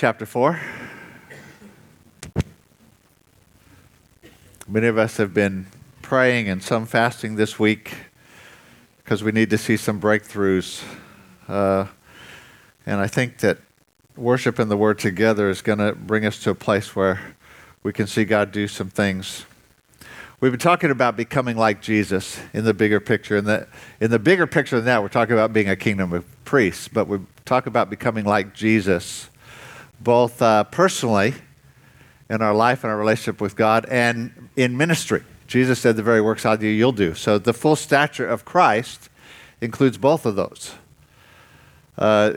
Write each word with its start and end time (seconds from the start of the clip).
chapter 0.00 0.24
4. 0.24 0.58
Many 4.66 4.86
of 4.86 4.96
us 4.96 5.18
have 5.18 5.34
been 5.34 5.66
praying 6.00 6.48
and 6.48 6.62
some 6.62 6.86
fasting 6.86 7.36
this 7.36 7.58
week 7.58 7.94
because 9.04 9.22
we 9.22 9.30
need 9.30 9.50
to 9.50 9.58
see 9.58 9.76
some 9.76 10.00
breakthroughs. 10.00 10.82
Uh, 11.46 11.84
and 12.86 12.98
I 12.98 13.08
think 13.08 13.40
that 13.40 13.58
worship 14.16 14.58
and 14.58 14.70
the 14.70 14.76
Word 14.78 14.98
together 14.98 15.50
is 15.50 15.60
going 15.60 15.80
to 15.80 15.92
bring 15.94 16.24
us 16.24 16.38
to 16.44 16.50
a 16.52 16.54
place 16.54 16.96
where 16.96 17.34
we 17.82 17.92
can 17.92 18.06
see 18.06 18.24
God 18.24 18.52
do 18.52 18.68
some 18.68 18.88
things. 18.88 19.44
We've 20.40 20.50
been 20.50 20.58
talking 20.58 20.90
about 20.90 21.14
becoming 21.14 21.58
like 21.58 21.82
Jesus 21.82 22.40
in 22.54 22.64
the 22.64 22.72
bigger 22.72 23.00
picture. 23.00 23.36
In 23.36 23.44
the, 23.44 23.68
in 24.00 24.10
the 24.10 24.18
bigger 24.18 24.46
picture 24.46 24.76
than 24.76 24.86
that, 24.86 25.02
we're 25.02 25.08
talking 25.08 25.34
about 25.34 25.52
being 25.52 25.68
a 25.68 25.76
kingdom 25.76 26.14
of 26.14 26.24
priests, 26.46 26.88
but 26.88 27.06
we 27.06 27.18
talk 27.44 27.66
about 27.66 27.90
becoming 27.90 28.24
like 28.24 28.54
Jesus 28.54 29.28
both 30.00 30.40
uh, 30.40 30.64
personally 30.64 31.34
in 32.28 32.42
our 32.42 32.54
life 32.54 32.84
and 32.84 32.90
our 32.90 32.98
relationship 32.98 33.40
with 33.40 33.56
God 33.56 33.86
and 33.90 34.48
in 34.56 34.76
ministry. 34.76 35.22
Jesus 35.46 35.80
said, 35.80 35.96
The 35.96 36.02
very 36.02 36.20
works 36.20 36.46
I 36.46 36.56
do, 36.56 36.66
you'll 36.66 36.92
do. 36.92 37.14
So 37.14 37.38
the 37.38 37.52
full 37.52 37.76
stature 37.76 38.26
of 38.26 38.44
Christ 38.44 39.08
includes 39.60 39.98
both 39.98 40.24
of 40.24 40.36
those. 40.36 40.74
Uh, 41.98 42.34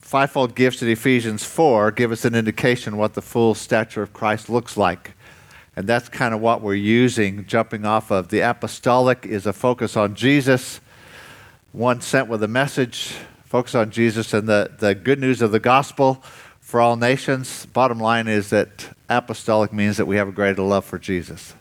fivefold 0.00 0.54
gifts 0.54 0.82
in 0.82 0.88
Ephesians 0.88 1.44
4 1.44 1.90
give 1.90 2.12
us 2.12 2.24
an 2.24 2.34
indication 2.34 2.96
what 2.96 3.14
the 3.14 3.22
full 3.22 3.54
stature 3.54 4.02
of 4.02 4.12
Christ 4.12 4.48
looks 4.48 4.76
like. 4.76 5.12
And 5.74 5.86
that's 5.86 6.08
kind 6.08 6.34
of 6.34 6.40
what 6.40 6.60
we're 6.60 6.74
using, 6.74 7.46
jumping 7.46 7.84
off 7.84 8.10
of. 8.10 8.28
The 8.28 8.40
apostolic 8.40 9.26
is 9.26 9.46
a 9.46 9.52
focus 9.52 9.96
on 9.96 10.14
Jesus, 10.14 10.80
one 11.72 12.00
sent 12.00 12.28
with 12.28 12.42
a 12.42 12.48
message, 12.48 13.14
focus 13.44 13.74
on 13.74 13.90
Jesus 13.90 14.32
and 14.34 14.48
the, 14.48 14.70
the 14.78 14.94
good 14.94 15.18
news 15.18 15.42
of 15.42 15.50
the 15.50 15.60
gospel 15.60 16.22
for 16.72 16.80
all 16.80 16.96
nations. 16.96 17.66
Bottom 17.66 17.98
line 17.98 18.26
is 18.26 18.48
that 18.48 18.96
apostolic 19.10 19.74
means 19.74 19.98
that 19.98 20.06
we 20.06 20.16
have 20.16 20.28
a 20.28 20.32
greater 20.32 20.62
love 20.62 20.86
for 20.86 20.98
Jesus. 20.98 21.54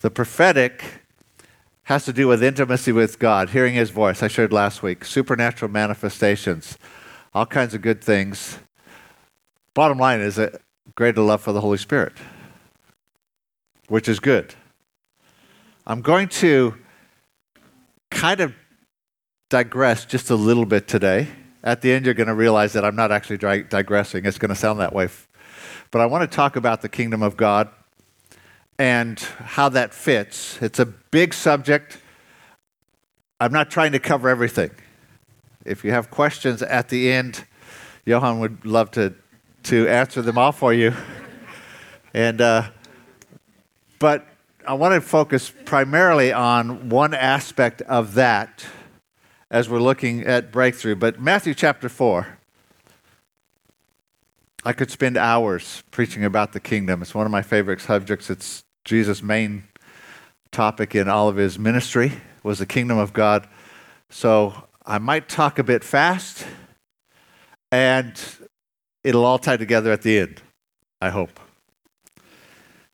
The 0.00 0.08
prophetic 0.08 1.02
has 1.82 2.06
to 2.06 2.12
do 2.14 2.26
with 2.26 2.42
intimacy 2.42 2.90
with 2.90 3.18
God, 3.18 3.50
hearing 3.50 3.74
his 3.74 3.90
voice. 3.90 4.22
I 4.22 4.28
shared 4.28 4.50
last 4.50 4.82
week, 4.82 5.04
supernatural 5.04 5.70
manifestations, 5.70 6.78
all 7.34 7.44
kinds 7.44 7.74
of 7.74 7.82
good 7.82 8.02
things. 8.02 8.58
Bottom 9.74 9.98
line 9.98 10.20
is 10.20 10.38
a 10.38 10.58
greater 10.94 11.20
love 11.20 11.42
for 11.42 11.52
the 11.52 11.60
Holy 11.60 11.76
Spirit, 11.76 12.14
which 13.88 14.08
is 14.08 14.20
good. 14.20 14.54
I'm 15.86 16.00
going 16.00 16.28
to 16.28 16.76
kind 18.10 18.40
of 18.40 18.54
digress 19.50 20.06
just 20.06 20.30
a 20.30 20.34
little 20.34 20.64
bit 20.64 20.88
today 20.88 21.28
at 21.66 21.80
the 21.80 21.92
end, 21.92 22.04
you're 22.04 22.14
going 22.14 22.28
to 22.28 22.34
realize 22.34 22.74
that 22.74 22.84
I'm 22.84 22.94
not 22.94 23.10
actually 23.10 23.38
digressing. 23.64 24.24
It's 24.24 24.38
going 24.38 24.50
to 24.50 24.54
sound 24.54 24.78
that 24.78 24.94
way. 24.94 25.08
But 25.90 26.00
I 26.00 26.06
want 26.06 26.30
to 26.30 26.32
talk 26.32 26.54
about 26.54 26.80
the 26.80 26.88
kingdom 26.88 27.24
of 27.24 27.36
God 27.36 27.68
and 28.78 29.18
how 29.18 29.68
that 29.70 29.92
fits. 29.92 30.62
It's 30.62 30.78
a 30.78 30.86
big 30.86 31.34
subject. 31.34 31.98
I'm 33.40 33.52
not 33.52 33.68
trying 33.68 33.90
to 33.92 33.98
cover 33.98 34.28
everything. 34.28 34.70
If 35.64 35.84
you 35.84 35.90
have 35.90 36.08
questions 36.08 36.62
at 36.62 36.88
the 36.88 37.10
end, 37.10 37.44
Johan 38.04 38.38
would 38.38 38.64
love 38.64 38.92
to, 38.92 39.14
to 39.64 39.88
answer 39.88 40.22
them 40.22 40.38
all 40.38 40.52
for 40.52 40.72
you. 40.72 40.94
and, 42.14 42.40
uh, 42.40 42.70
but 43.98 44.24
I 44.64 44.74
want 44.74 44.94
to 44.94 45.00
focus 45.00 45.52
primarily 45.64 46.32
on 46.32 46.90
one 46.90 47.12
aspect 47.12 47.82
of 47.82 48.14
that 48.14 48.64
as 49.50 49.68
we're 49.68 49.80
looking 49.80 50.24
at 50.24 50.50
breakthrough. 50.50 50.96
But 50.96 51.20
Matthew 51.20 51.54
chapter 51.54 51.88
4, 51.88 52.38
I 54.64 54.72
could 54.72 54.90
spend 54.90 55.16
hours 55.16 55.82
preaching 55.90 56.24
about 56.24 56.52
the 56.52 56.60
kingdom. 56.60 57.02
It's 57.02 57.14
one 57.14 57.26
of 57.26 57.32
my 57.32 57.42
favorite 57.42 57.80
subjects. 57.80 58.30
It's 58.30 58.64
Jesus' 58.84 59.22
main 59.22 59.64
topic 60.50 60.94
in 60.94 61.08
all 61.08 61.28
of 61.28 61.36
his 61.36 61.58
ministry 61.58 62.12
was 62.42 62.58
the 62.58 62.66
kingdom 62.66 62.98
of 62.98 63.12
God. 63.12 63.48
So 64.10 64.68
I 64.84 64.98
might 64.98 65.28
talk 65.28 65.58
a 65.58 65.64
bit 65.64 65.84
fast 65.84 66.46
and 67.70 68.20
it'll 69.04 69.24
all 69.24 69.38
tie 69.38 69.56
together 69.56 69.92
at 69.92 70.02
the 70.02 70.18
end, 70.18 70.42
I 71.00 71.10
hope. 71.10 71.40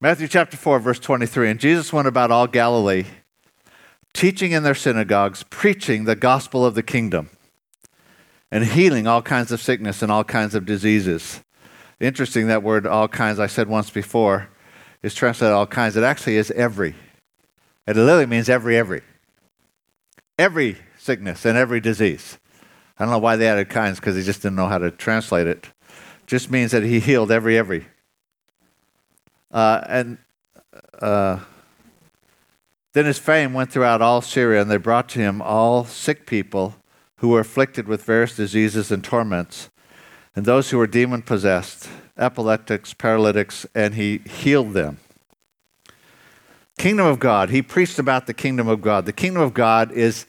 Matthew 0.00 0.26
chapter 0.26 0.56
4 0.56 0.80
verse 0.80 0.98
23 0.98 1.50
and 1.50 1.60
Jesus 1.60 1.92
went 1.92 2.08
about 2.08 2.30
all 2.30 2.46
Galilee 2.46 3.04
teaching 4.14 4.52
in 4.52 4.62
their 4.62 4.74
synagogues, 4.74 5.44
preaching 5.44 6.04
the 6.04 6.16
gospel 6.16 6.64
of 6.64 6.74
the 6.74 6.82
kingdom, 6.82 7.30
and 8.50 8.64
healing 8.64 9.06
all 9.06 9.22
kinds 9.22 9.50
of 9.52 9.60
sickness 9.60 10.02
and 10.02 10.12
all 10.12 10.24
kinds 10.24 10.54
of 10.54 10.66
diseases. 10.66 11.42
Interesting 12.00 12.48
that 12.48 12.62
word, 12.62 12.86
all 12.86 13.08
kinds, 13.08 13.38
I 13.38 13.46
said 13.46 13.68
once 13.68 13.90
before, 13.90 14.48
is 15.02 15.14
translated 15.14 15.54
all 15.54 15.66
kinds. 15.66 15.96
It 15.96 16.04
actually 16.04 16.36
is 16.36 16.50
every. 16.50 16.94
It 17.86 17.96
literally 17.96 18.26
means 18.26 18.48
every, 18.48 18.76
every. 18.76 19.02
Every 20.38 20.76
sickness 20.98 21.44
and 21.44 21.56
every 21.56 21.80
disease. 21.80 22.38
I 22.98 23.04
don't 23.04 23.12
know 23.12 23.18
why 23.18 23.36
they 23.36 23.48
added 23.48 23.68
kinds 23.68 23.98
because 23.98 24.14
they 24.14 24.22
just 24.22 24.42
didn't 24.42 24.56
know 24.56 24.68
how 24.68 24.78
to 24.78 24.90
translate 24.90 25.46
it. 25.46 25.68
Just 26.26 26.50
means 26.50 26.70
that 26.70 26.82
he 26.82 27.00
healed 27.00 27.30
every, 27.32 27.56
every. 27.58 27.86
Uh, 29.50 29.82
and 29.86 30.18
uh, 31.00 31.40
then 32.92 33.06
his 33.06 33.18
fame 33.18 33.54
went 33.54 33.72
throughout 33.72 34.02
all 34.02 34.20
Syria, 34.20 34.60
and 34.60 34.70
they 34.70 34.76
brought 34.76 35.08
to 35.10 35.18
him 35.18 35.40
all 35.40 35.84
sick 35.84 36.26
people 36.26 36.76
who 37.16 37.28
were 37.28 37.40
afflicted 37.40 37.88
with 37.88 38.04
various 38.04 38.36
diseases 38.36 38.90
and 38.90 39.02
torments, 39.02 39.70
and 40.34 40.44
those 40.44 40.70
who 40.70 40.78
were 40.78 40.86
demon 40.86 41.22
possessed, 41.22 41.88
epileptics, 42.18 42.92
paralytics, 42.94 43.66
and 43.74 43.94
he 43.94 44.18
healed 44.18 44.72
them. 44.72 44.98
Kingdom 46.78 47.06
of 47.06 47.18
God. 47.18 47.50
He 47.50 47.62
preached 47.62 47.98
about 47.98 48.26
the 48.26 48.34
kingdom 48.34 48.66
of 48.66 48.80
God. 48.80 49.06
The 49.06 49.12
kingdom 49.12 49.42
of 49.42 49.54
God 49.54 49.92
is 49.92 50.26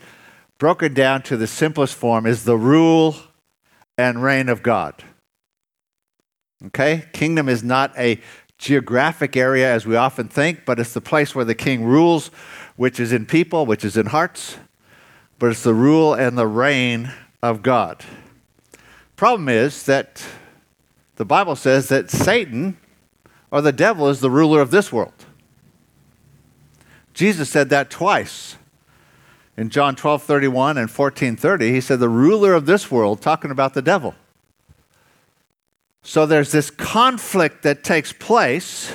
broken 0.60 0.94
down 0.94 1.22
to 1.24 1.38
the 1.38 1.48
simplest 1.48 1.96
form 1.96 2.26
is 2.26 2.44
the 2.44 2.58
rule 2.58 3.16
and 3.98 4.22
reign 4.22 4.50
of 4.50 4.62
God. 4.62 5.04
Okay? 6.68 7.06
Kingdom 7.14 7.50
is 7.50 7.64
not 7.64 7.92
a 7.98 8.20
geographic 8.64 9.36
area 9.36 9.70
as 9.72 9.86
we 9.86 9.98
often 9.98 10.30
think, 10.30 10.64
but 10.66 10.80
it's 10.80 10.94
the 10.94 11.02
place 11.02 11.36
where 11.36 11.44
the 11.44 11.54
king 11.54 11.84
rules, 11.84 12.32
which 12.78 12.98
is 12.98 13.12
in 13.12 13.26
people, 13.26 13.66
which 13.66 13.84
is 13.84 13.98
in 13.98 14.06
hearts, 14.06 14.58
but 15.38 15.52
it's 15.52 15.64
the 15.64 15.74
rule 15.74 16.14
and 16.14 16.38
the 16.38 16.48
reign 16.48 17.12
of 17.42 17.62
God. 17.62 18.04
Problem 19.18 19.50
is 19.50 19.84
that 19.84 20.26
the 21.18 21.26
Bible 21.26 21.58
says 21.58 21.90
that 21.90 22.10
Satan 22.10 22.78
or 23.52 23.62
the 23.62 23.74
devil 23.74 24.08
is 24.08 24.22
the 24.22 24.32
ruler 24.32 24.62
of 24.62 24.72
this 24.72 24.92
world. 24.94 25.26
Jesus 27.14 27.50
said 27.50 27.70
that 27.70 27.90
twice. 27.90 28.56
In 29.56 29.70
John 29.70 29.96
12 29.96 30.24
31 30.24 30.78
and 30.78 30.90
14 30.90 31.36
30, 31.36 31.72
he 31.72 31.82
said, 31.82 32.00
The 32.00 32.10
ruler 32.10 32.54
of 32.54 32.66
this 32.66 32.90
world, 32.90 33.22
talking 33.22 33.52
about 33.52 33.74
the 33.74 33.84
devil. 33.84 34.16
So 36.04 36.26
there's 36.26 36.52
this 36.52 36.70
conflict 36.70 37.64
that 37.64 37.84
takes 37.84 38.12
place 38.12 38.94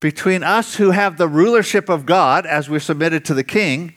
between 0.00 0.42
us 0.42 0.76
who 0.76 0.90
have 0.90 1.18
the 1.18 1.28
rulership 1.28 1.88
of 1.88 2.06
God 2.06 2.46
as 2.46 2.68
we're 2.68 2.80
submitted 2.80 3.24
to 3.26 3.34
the 3.34 3.44
king 3.44 3.94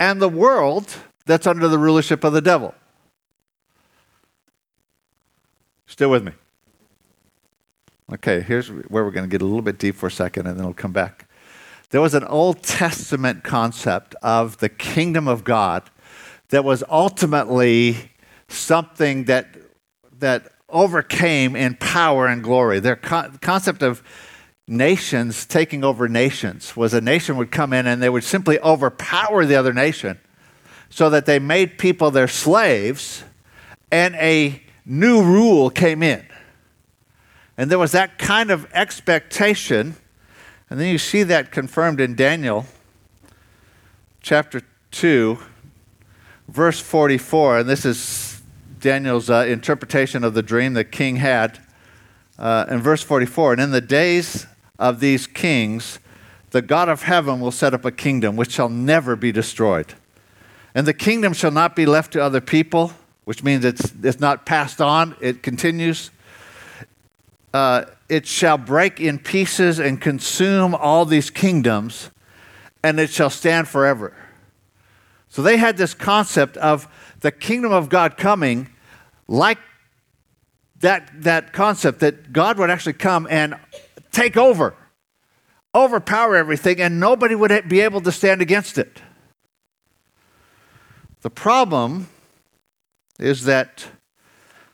and 0.00 0.20
the 0.20 0.28
world 0.28 0.96
that's 1.24 1.46
under 1.46 1.68
the 1.68 1.78
rulership 1.78 2.24
of 2.24 2.32
the 2.32 2.40
devil. 2.40 2.74
Still 5.86 6.10
with 6.10 6.24
me? 6.24 6.32
Okay, 8.12 8.40
here's 8.40 8.68
where 8.68 9.04
we're 9.04 9.10
going 9.10 9.28
to 9.28 9.30
get 9.30 9.42
a 9.42 9.44
little 9.44 9.62
bit 9.62 9.78
deep 9.78 9.94
for 9.94 10.08
a 10.08 10.10
second 10.10 10.46
and 10.46 10.58
then 10.58 10.64
we'll 10.64 10.74
come 10.74 10.92
back. 10.92 11.28
There 11.90 12.00
was 12.00 12.14
an 12.14 12.24
Old 12.24 12.62
Testament 12.62 13.44
concept 13.44 14.14
of 14.22 14.58
the 14.58 14.68
kingdom 14.68 15.28
of 15.28 15.44
God 15.44 15.90
that 16.48 16.64
was 16.64 16.82
ultimately 16.90 18.10
something 18.48 19.24
that, 19.24 19.54
that 20.18 20.51
overcame 20.72 21.54
in 21.54 21.76
power 21.76 22.26
and 22.26 22.42
glory. 22.42 22.80
Their 22.80 22.96
co- 22.96 23.30
concept 23.40 23.82
of 23.82 24.02
nations 24.66 25.44
taking 25.46 25.84
over 25.84 26.08
nations 26.08 26.76
was 26.76 26.94
a 26.94 27.00
nation 27.00 27.36
would 27.36 27.50
come 27.50 27.72
in 27.72 27.86
and 27.86 28.02
they 28.02 28.08
would 28.08 28.24
simply 28.24 28.58
overpower 28.60 29.44
the 29.44 29.56
other 29.56 29.72
nation 29.72 30.18
so 30.88 31.10
that 31.10 31.26
they 31.26 31.38
made 31.38 31.78
people 31.78 32.10
their 32.10 32.28
slaves 32.28 33.24
and 33.90 34.14
a 34.16 34.62
new 34.84 35.22
rule 35.22 35.70
came 35.70 36.02
in. 36.02 36.24
And 37.56 37.70
there 37.70 37.78
was 37.78 37.92
that 37.92 38.18
kind 38.18 38.50
of 38.50 38.66
expectation. 38.72 39.96
And 40.70 40.80
then 40.80 40.88
you 40.88 40.98
see 40.98 41.22
that 41.24 41.52
confirmed 41.52 42.00
in 42.00 42.14
Daniel 42.14 42.66
chapter 44.22 44.62
2, 44.92 45.38
verse 46.48 46.80
44. 46.80 47.58
And 47.58 47.68
this 47.68 47.84
is 47.84 48.31
Daniel's 48.82 49.30
uh, 49.30 49.46
interpretation 49.48 50.24
of 50.24 50.34
the 50.34 50.42
dream 50.42 50.74
the 50.74 50.84
king 50.84 51.16
had 51.16 51.60
uh, 52.38 52.66
in 52.68 52.80
verse 52.80 53.02
44. 53.02 53.52
And 53.52 53.62
in 53.62 53.70
the 53.70 53.80
days 53.80 54.46
of 54.78 55.00
these 55.00 55.26
kings, 55.26 56.00
the 56.50 56.60
God 56.60 56.88
of 56.88 57.02
heaven 57.02 57.40
will 57.40 57.52
set 57.52 57.72
up 57.72 57.84
a 57.84 57.92
kingdom 57.92 58.36
which 58.36 58.50
shall 58.50 58.68
never 58.68 59.16
be 59.16 59.30
destroyed. 59.32 59.94
And 60.74 60.86
the 60.86 60.92
kingdom 60.92 61.32
shall 61.32 61.52
not 61.52 61.76
be 61.76 61.86
left 61.86 62.12
to 62.14 62.22
other 62.22 62.40
people, 62.40 62.92
which 63.24 63.44
means 63.44 63.64
it's, 63.64 63.92
it's 64.02 64.18
not 64.18 64.44
passed 64.44 64.80
on, 64.80 65.14
it 65.20 65.42
continues. 65.42 66.10
uh, 67.54 67.84
it 68.08 68.26
shall 68.26 68.58
break 68.58 69.00
in 69.00 69.18
pieces 69.18 69.78
and 69.78 70.00
consume 70.00 70.74
all 70.74 71.06
these 71.06 71.30
kingdoms, 71.30 72.10
and 72.82 72.98
it 73.00 73.10
shall 73.10 73.30
stand 73.30 73.68
forever. 73.68 74.14
So 75.28 75.40
they 75.40 75.56
had 75.56 75.78
this 75.78 75.94
concept 75.94 76.58
of 76.58 76.88
the 77.22 77.32
kingdom 77.32 77.72
of 77.72 77.88
God 77.88 78.16
coming 78.16 78.68
like 79.26 79.58
that, 80.80 81.10
that 81.22 81.52
concept 81.52 82.00
that 82.00 82.32
God 82.32 82.58
would 82.58 82.68
actually 82.68 82.92
come 82.92 83.26
and 83.30 83.54
take 84.10 84.36
over, 84.36 84.74
overpower 85.74 86.36
everything, 86.36 86.80
and 86.80 87.00
nobody 87.00 87.34
would 87.34 87.68
be 87.68 87.80
able 87.80 88.00
to 88.02 88.12
stand 88.12 88.42
against 88.42 88.76
it. 88.76 89.00
The 91.22 91.30
problem 91.30 92.08
is 93.18 93.44
that 93.44 93.86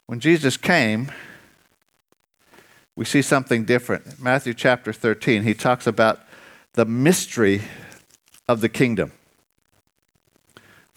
when 0.06 0.18
Jesus 0.18 0.56
came, 0.56 1.12
we 2.96 3.04
see 3.04 3.20
something 3.20 3.64
different. 3.64 4.20
Matthew 4.20 4.54
chapter 4.54 4.92
13, 4.92 5.42
he 5.42 5.52
talks 5.52 5.86
about 5.86 6.20
the 6.72 6.86
mystery 6.86 7.62
of 8.48 8.62
the 8.62 8.68
kingdom. 8.70 9.12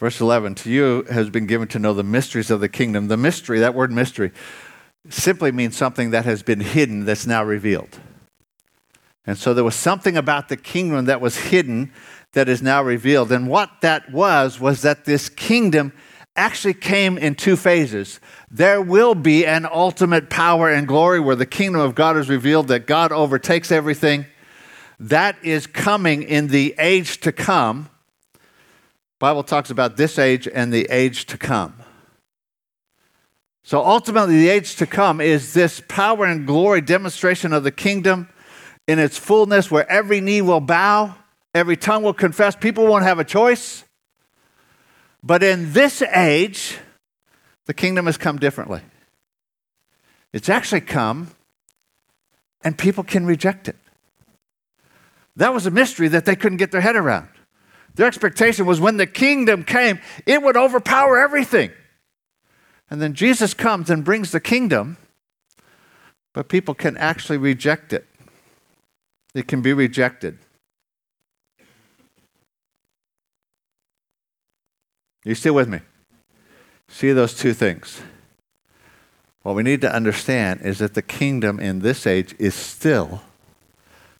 Verse 0.02 0.20
11, 0.20 0.56
to 0.56 0.72
you 0.72 1.06
has 1.12 1.30
been 1.30 1.46
given 1.46 1.68
to 1.68 1.78
know 1.78 1.94
the 1.94 2.04
mysteries 2.04 2.50
of 2.50 2.60
the 2.60 2.68
kingdom. 2.68 3.08
The 3.08 3.18
mystery, 3.18 3.60
that 3.60 3.76
word 3.76 3.92
mystery, 3.92 4.32
simply 5.10 5.52
means 5.52 5.78
something 5.78 6.10
that 6.10 6.26
has 6.26 6.42
been 6.42 6.60
hidden 6.60 7.06
that's 7.06 7.28
now 7.28 7.44
revealed. 7.44 8.00
And 9.28 9.38
so 9.38 9.54
there 9.54 9.64
was 9.64 9.76
something 9.76 10.18
about 10.18 10.50
the 10.50 10.58
kingdom 10.58 11.06
that 11.06 11.22
was 11.22 11.38
hidden 11.38 11.94
that 12.32 12.50
is 12.50 12.64
now 12.64 12.82
revealed. 12.82 13.32
And 13.32 13.48
what 13.48 13.70
that 13.82 14.12
was, 14.12 14.60
was 14.60 14.82
that 14.82 15.06
this 15.06 15.30
kingdom 15.30 15.94
actually 16.36 16.74
came 16.74 17.16
in 17.20 17.36
two 17.36 17.56
phases. 17.56 18.20
There 18.50 18.82
will 18.82 19.14
be 19.14 19.46
an 19.46 19.68
ultimate 19.72 20.32
power 20.32 20.68
and 20.68 20.88
glory 20.88 21.20
where 21.20 21.36
the 21.36 21.46
kingdom 21.46 21.80
of 21.80 21.94
God 21.94 22.18
is 22.18 22.28
revealed, 22.28 22.70
that 22.70 22.88
God 22.88 23.12
overtakes 23.12 23.72
everything. 23.72 24.26
That 25.00 25.36
is 25.44 25.68
coming 25.68 26.24
in 26.24 26.48
the 26.48 26.74
age 26.80 27.20
to 27.20 27.32
come. 27.32 27.91
Bible 29.22 29.44
talks 29.44 29.70
about 29.70 29.98
this 29.98 30.18
age 30.18 30.48
and 30.48 30.74
the 30.74 30.88
age 30.90 31.28
to 31.28 31.38
come. 31.38 31.76
So 33.62 33.86
ultimately, 33.86 34.40
the 34.40 34.50
age 34.50 34.78
to 34.78 34.88
come 34.88 35.22
is 35.22 35.54
this 35.54 35.80
power 35.88 36.26
and 36.26 36.48
glory 36.48 36.82
demonstration 36.82 37.54
of 37.54 37.64
the 37.64 37.72
kingdom 37.72 38.30
in 38.88 38.98
its 38.98 39.20
fullness, 39.20 39.70
where 39.70 39.88
every 39.92 40.22
knee 40.22 40.42
will 40.42 40.60
bow, 40.60 41.14
every 41.54 41.78
tongue 41.78 42.02
will 42.02 42.16
confess. 42.16 42.56
People 42.56 42.88
won't 42.88 43.04
have 43.04 43.20
a 43.20 43.24
choice. 43.24 43.84
But 45.22 45.44
in 45.44 45.72
this 45.72 46.02
age, 46.02 46.80
the 47.68 47.76
kingdom 47.76 48.08
has 48.08 48.18
come 48.18 48.40
differently. 48.40 48.82
It's 50.34 50.50
actually 50.50 50.82
come, 50.82 51.30
and 52.64 52.76
people 52.76 53.04
can 53.04 53.28
reject 53.28 53.68
it. 53.68 53.76
That 55.36 55.54
was 55.54 55.68
a 55.68 55.72
mystery 55.72 56.08
that 56.08 56.26
they 56.26 56.36
couldn't 56.36 56.58
get 56.58 56.72
their 56.72 56.82
head 56.82 56.96
around. 56.96 57.28
Their 57.96 58.08
expectation 58.08 58.66
was 58.66 58.80
when 58.80 58.98
the 58.98 59.08
kingdom 59.08 59.64
came, 59.64 60.00
it 60.26 60.42
would 60.42 60.58
overpower 60.58 61.20
everything. 61.20 61.72
And 62.90 63.02
then 63.02 63.14
Jesus 63.14 63.54
comes 63.54 63.90
and 63.90 64.04
brings 64.04 64.32
the 64.32 64.40
kingdom, 64.40 64.98
but 66.34 66.50
people 66.50 66.74
can 66.74 66.98
actually 66.98 67.38
reject 67.38 67.94
it. 67.94 68.06
It 69.34 69.48
can 69.48 69.62
be 69.62 69.74
rejected. 69.74 70.38
You 75.24 75.36
still 75.36 75.54
with 75.54 75.70
me? 75.70 75.80
See 76.88 77.12
those 77.12 77.34
two 77.34 77.54
things. 77.54 78.02
What 79.44 79.56
we 79.56 79.64
need 79.64 79.82
to 79.82 79.94
understand 79.94 80.62
is 80.62 80.80
that 80.80 80.94
the 80.94 81.02
kingdom 81.02 81.60
in 81.60 81.80
this 81.80 82.06
age 82.06 82.36
is 82.38 82.54
still 82.54 83.22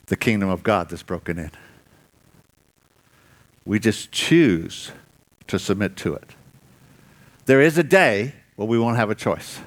the 0.08 0.16
kingdom 0.16 0.50
of 0.50 0.64
God 0.64 0.90
that's 0.90 1.04
broken 1.04 1.38
in. 1.38 1.52
We 3.66 3.80
just 3.80 4.12
choose 4.12 4.92
to 5.48 5.60
submit 5.60 5.96
to 5.98 6.14
it. 6.14 6.36
There 7.46 7.62
is 7.62 7.78
a 7.78 7.84
day 7.84 8.34
where 8.56 8.68
we 8.68 8.80
won't 8.80 8.98
have 8.98 9.10
a 9.10 9.16
choice. 9.16 9.60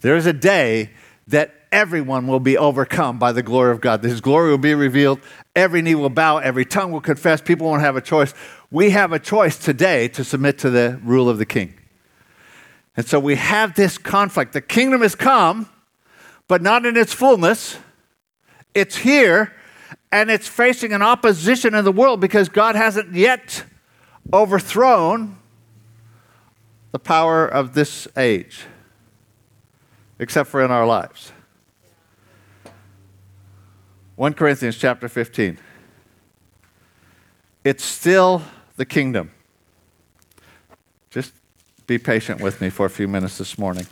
There 0.00 0.16
is 0.16 0.26
a 0.26 0.32
day 0.32 0.90
that 1.28 1.54
everyone 1.72 2.26
will 2.26 2.40
be 2.40 2.56
overcome 2.56 3.18
by 3.18 3.32
the 3.32 3.42
glory 3.42 3.70
of 3.72 3.80
God. 3.80 4.02
His 4.02 4.20
glory 4.20 4.50
will 4.50 4.58
be 4.58 4.74
revealed. 4.74 5.20
Every 5.54 5.82
knee 5.82 5.94
will 5.94 6.10
bow, 6.10 6.38
every 6.38 6.64
tongue 6.64 6.92
will 6.92 7.00
confess. 7.00 7.40
People 7.40 7.66
won't 7.68 7.82
have 7.82 7.96
a 7.96 8.00
choice. 8.00 8.34
We 8.70 8.90
have 8.90 9.12
a 9.12 9.18
choice 9.18 9.56
today 9.56 10.08
to 10.08 10.24
submit 10.24 10.58
to 10.58 10.70
the 10.70 11.00
rule 11.04 11.28
of 11.28 11.38
the 11.38 11.46
king. 11.46 11.74
And 12.96 13.06
so 13.06 13.20
we 13.20 13.36
have 13.36 13.74
this 13.74 13.98
conflict. 13.98 14.52
The 14.52 14.60
kingdom 14.60 15.02
has 15.02 15.14
come, 15.14 15.68
but 16.48 16.62
not 16.62 16.84
in 16.84 16.96
its 16.96 17.12
fullness. 17.12 17.78
It's 18.74 18.96
here, 18.96 19.52
and 20.12 20.30
it's 20.30 20.48
facing 20.48 20.92
an 20.92 21.02
opposition 21.02 21.74
in 21.74 21.84
the 21.84 21.92
world 21.92 22.20
because 22.20 22.48
God 22.48 22.74
hasn't 22.74 23.14
yet 23.14 23.64
overthrown 24.32 25.36
the 26.92 26.98
power 26.98 27.46
of 27.46 27.74
this 27.74 28.08
age, 28.16 28.64
except 30.18 30.48
for 30.48 30.64
in 30.64 30.70
our 30.70 30.86
lives. 30.86 31.32
1 34.16 34.34
Corinthians 34.34 34.76
chapter 34.76 35.08
15. 35.08 35.58
It's 37.64 37.84
still 37.84 38.42
the 38.76 38.84
kingdom. 38.84 39.30
Just 41.10 41.32
be 41.86 41.98
patient 41.98 42.40
with 42.40 42.60
me 42.60 42.70
for 42.70 42.86
a 42.86 42.90
few 42.90 43.06
minutes 43.06 43.38
this 43.38 43.58
morning. 43.58 43.86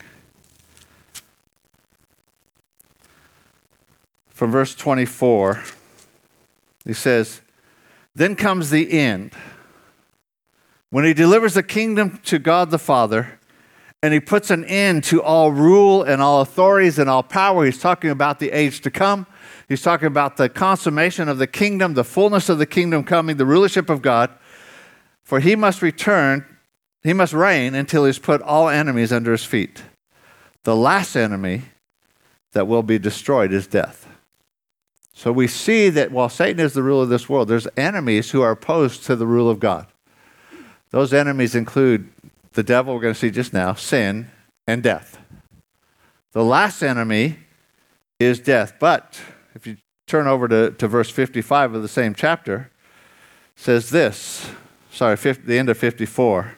From 4.31 4.51
verse 4.51 4.75
24. 4.75 5.63
He 6.89 6.95
says, 6.95 7.43
Then 8.15 8.35
comes 8.35 8.71
the 8.71 8.91
end. 8.91 9.33
When 10.91 11.05
he 11.05 11.13
delivers 11.13 11.53
the 11.55 11.63
kingdom 11.63 12.19
to 12.25 12.39
God 12.39 12.71
the 12.71 12.79
Father, 12.79 13.39
and 14.03 14.15
he 14.15 14.21
puts 14.21 14.51
an 14.51 14.65
end 14.65 15.05
to 15.05 15.23
all 15.23 15.53
rule 15.53 16.03
and 16.03 16.23
all 16.23 16.41
authorities 16.41 16.99
and 16.99 17.11
all 17.11 17.23
power. 17.23 17.65
He's 17.65 17.79
talking 17.81 18.11
about 18.11 18.39
the 18.39 18.51
age 18.53 18.81
to 18.83 18.91
come. 18.91 19.27
He's 19.69 19.83
talking 19.83 20.07
about 20.07 20.37
the 20.37 20.49
consummation 20.49 21.29
of 21.29 21.39
the 21.39 21.47
kingdom, 21.47 21.95
the 21.95 22.05
fullness 22.05 22.49
of 22.49 22.59
the 22.59 22.67
kingdom 22.67 23.05
coming, 23.05 23.37
the 23.37 23.45
rulership 23.45 23.91
of 23.91 24.01
God. 24.01 24.31
For 25.25 25.41
he 25.41 25.57
must 25.57 25.83
return, 25.83 26.47
he 27.03 27.13
must 27.13 27.35
reign 27.35 27.75
until 27.75 28.07
he's 28.07 28.19
put 28.19 28.41
all 28.41 28.69
enemies 28.69 29.13
under 29.13 29.33
his 29.33 29.45
feet. 29.45 29.83
The 30.63 30.77
last 30.77 31.17
enemy 31.17 31.65
that 32.53 32.67
will 32.67 32.83
be 32.83 32.99
destroyed 32.99 33.53
is 33.53 33.67
death. 33.67 34.08
So 35.19 35.33
we 35.33 35.49
see 35.49 35.91
that 35.91 36.13
while 36.13 36.29
Satan 36.29 36.65
is 36.65 36.75
the 36.75 36.83
ruler 36.85 37.03
of 37.03 37.09
this 37.09 37.29
world, 37.29 37.49
there's 37.49 37.67
enemies 37.77 38.31
who 38.31 38.41
are 38.41 38.53
opposed 38.53 39.03
to 39.07 39.17
the 39.17 39.27
rule 39.27 39.51
of 39.51 39.59
God. 39.59 39.89
Those 40.91 41.13
enemies 41.13 41.57
include 41.57 42.09
the 42.53 42.63
devil, 42.63 42.95
we're 42.95 43.01
going 43.01 43.15
to 43.15 43.19
see 43.19 43.33
just 43.33 43.53
now, 43.53 43.75
sin, 43.75 44.31
and 44.69 44.81
death. 44.81 45.19
The 46.35 46.45
last 46.45 46.83
enemy 46.83 47.37
is 48.21 48.39
death. 48.39 48.75
But 48.79 49.21
if 49.57 49.67
you 49.67 49.79
turn 50.07 50.29
over 50.29 50.47
to, 50.47 50.71
to 50.71 50.87
verse 50.87 51.11
55 51.11 51.75
of 51.75 51.83
the 51.83 51.89
same 51.89 52.15
chapter, 52.15 52.71
says 53.57 53.91
this 53.91 54.49
sorry, 54.93 55.17
50, 55.17 55.43
the 55.43 55.59
end 55.59 55.69
of 55.69 55.77
54. 55.77 56.55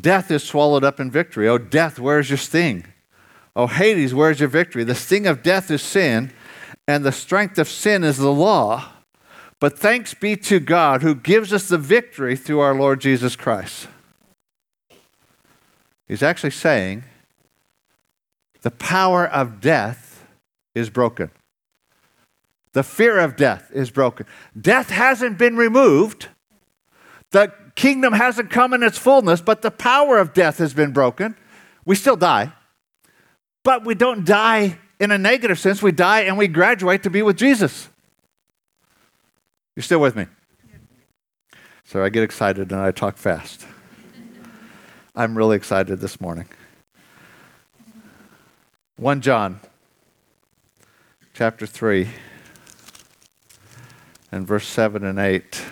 Death 0.00 0.30
is 0.30 0.42
swallowed 0.42 0.82
up 0.82 0.98
in 0.98 1.10
victory. 1.10 1.46
Oh, 1.46 1.58
death, 1.58 1.98
where's 1.98 2.30
your 2.30 2.38
sting? 2.38 2.86
Oh, 3.54 3.66
Hades, 3.66 4.14
where's 4.14 4.40
your 4.40 4.48
victory? 4.48 4.82
The 4.82 4.94
sting 4.94 5.26
of 5.26 5.42
death 5.42 5.70
is 5.70 5.82
sin, 5.82 6.32
and 6.88 7.04
the 7.04 7.12
strength 7.12 7.58
of 7.58 7.68
sin 7.68 8.04
is 8.04 8.16
the 8.18 8.32
law. 8.32 8.92
But 9.58 9.78
thanks 9.78 10.14
be 10.14 10.36
to 10.36 10.60
God 10.60 11.02
who 11.02 11.14
gives 11.14 11.52
us 11.52 11.68
the 11.68 11.78
victory 11.78 12.36
through 12.36 12.60
our 12.60 12.74
Lord 12.74 13.00
Jesus 13.00 13.36
Christ. 13.36 13.88
He's 16.06 16.22
actually 16.22 16.50
saying 16.50 17.04
the 18.62 18.70
power 18.70 19.26
of 19.26 19.60
death 19.60 20.24
is 20.74 20.90
broken. 20.90 21.30
The 22.74 22.82
fear 22.82 23.18
of 23.18 23.36
death 23.36 23.70
is 23.72 23.90
broken. 23.90 24.26
Death 24.60 24.90
hasn't 24.90 25.38
been 25.38 25.56
removed. 25.56 26.28
The 27.32 27.52
kingdom 27.74 28.12
hasn't 28.12 28.50
come 28.50 28.74
in 28.74 28.82
its 28.82 28.98
fullness, 28.98 29.40
but 29.40 29.62
the 29.62 29.70
power 29.70 30.18
of 30.18 30.34
death 30.34 30.58
has 30.58 30.74
been 30.74 30.92
broken. 30.92 31.36
We 31.86 31.94
still 31.94 32.16
die, 32.16 32.52
but 33.64 33.84
we 33.84 33.94
don't 33.94 34.26
die 34.26 34.78
in 34.98 35.10
a 35.10 35.18
negative 35.18 35.58
sense, 35.58 35.82
we 35.82 35.92
die 35.92 36.20
and 36.20 36.38
we 36.38 36.48
graduate 36.48 37.02
to 37.02 37.10
be 37.10 37.22
with 37.22 37.36
Jesus. 37.36 37.88
You're 39.74 39.82
still 39.82 40.00
with 40.00 40.16
me? 40.16 40.26
So 41.84 42.02
I 42.02 42.08
get 42.08 42.22
excited 42.22 42.72
and 42.72 42.80
I 42.80 42.90
talk 42.90 43.16
fast. 43.16 43.66
I'm 45.14 45.36
really 45.36 45.56
excited 45.56 46.00
this 46.00 46.20
morning. 46.20 46.48
1 48.96 49.20
John 49.20 49.60
chapter 51.34 51.66
3 51.66 52.08
and 54.32 54.46
verse 54.46 54.66
7 54.66 55.04
and 55.04 55.18
8. 55.18 55.62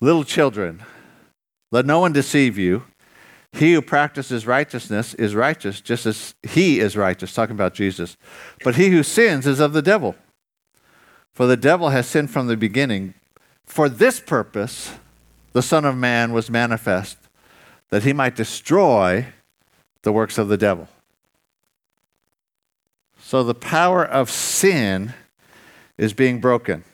Little 0.00 0.24
children, 0.24 0.82
let 1.70 1.86
no 1.86 2.00
one 2.00 2.12
deceive 2.12 2.58
you. 2.58 2.82
He 3.52 3.74
who 3.74 3.82
practices 3.82 4.46
righteousness 4.46 5.14
is 5.14 5.34
righteous, 5.34 5.80
just 5.80 6.06
as 6.06 6.34
he 6.42 6.80
is 6.80 6.96
righteous, 6.96 7.34
talking 7.34 7.54
about 7.54 7.74
Jesus. 7.74 8.16
But 8.64 8.76
he 8.76 8.88
who 8.88 9.02
sins 9.02 9.46
is 9.46 9.60
of 9.60 9.74
the 9.74 9.82
devil. 9.82 10.16
For 11.34 11.46
the 11.46 11.56
devil 11.56 11.90
has 11.90 12.08
sinned 12.08 12.30
from 12.30 12.46
the 12.46 12.56
beginning. 12.56 13.14
For 13.66 13.88
this 13.88 14.20
purpose, 14.20 14.92
the 15.52 15.62
Son 15.62 15.84
of 15.84 15.96
Man 15.96 16.32
was 16.32 16.50
manifest, 16.50 17.18
that 17.90 18.04
he 18.04 18.12
might 18.12 18.34
destroy 18.34 19.26
the 20.02 20.12
works 20.12 20.38
of 20.38 20.48
the 20.48 20.56
devil. 20.56 20.88
So 23.20 23.42
the 23.44 23.54
power 23.54 24.04
of 24.04 24.30
sin 24.30 25.14
is 25.96 26.12
being 26.12 26.40
broken. 26.40 26.84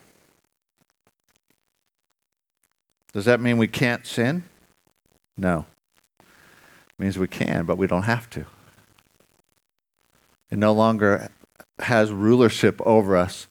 Does 3.13 3.25
that 3.25 3.41
mean 3.41 3.59
we 3.59 3.69
can't 3.69 4.07
sin? 4.07 4.45
No. 5.37 5.67
Means 6.99 7.19
we 7.19 7.29
can, 7.29 7.65
but 7.65 7.79
we 7.79 7.87
don't 7.87 8.03
have 8.03 8.29
to. 8.31 8.45
It 10.51 10.59
no 10.59 10.73
longer 10.73 11.31
has 11.79 12.11
rulership 12.11 12.81
over 12.85 13.17
us. 13.17 13.47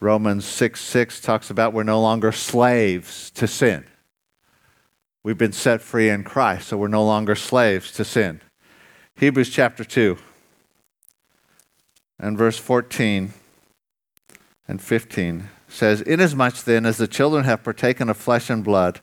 Romans 0.00 0.44
6 0.44 0.80
6 0.80 1.20
talks 1.20 1.50
about 1.50 1.72
we're 1.72 1.82
no 1.82 2.00
longer 2.00 2.32
slaves 2.32 3.30
to 3.32 3.46
sin. 3.46 3.84
We've 5.22 5.36
been 5.36 5.52
set 5.52 5.82
free 5.82 6.08
in 6.08 6.24
Christ, 6.24 6.68
so 6.68 6.76
we're 6.78 6.88
no 6.88 7.04
longer 7.04 7.34
slaves 7.34 7.92
to 7.92 8.04
sin. 8.04 8.40
Hebrews 9.16 9.50
chapter 9.50 9.84
2 9.84 10.16
and 12.20 12.38
verse 12.38 12.56
14 12.56 13.32
and 14.68 14.80
15 14.80 15.48
says, 15.68 16.00
Inasmuch 16.00 16.62
then 16.64 16.86
as 16.86 16.96
the 16.96 17.08
children 17.08 17.44
have 17.44 17.64
partaken 17.64 18.08
of 18.08 18.16
flesh 18.16 18.48
and 18.48 18.62
blood, 18.62 19.00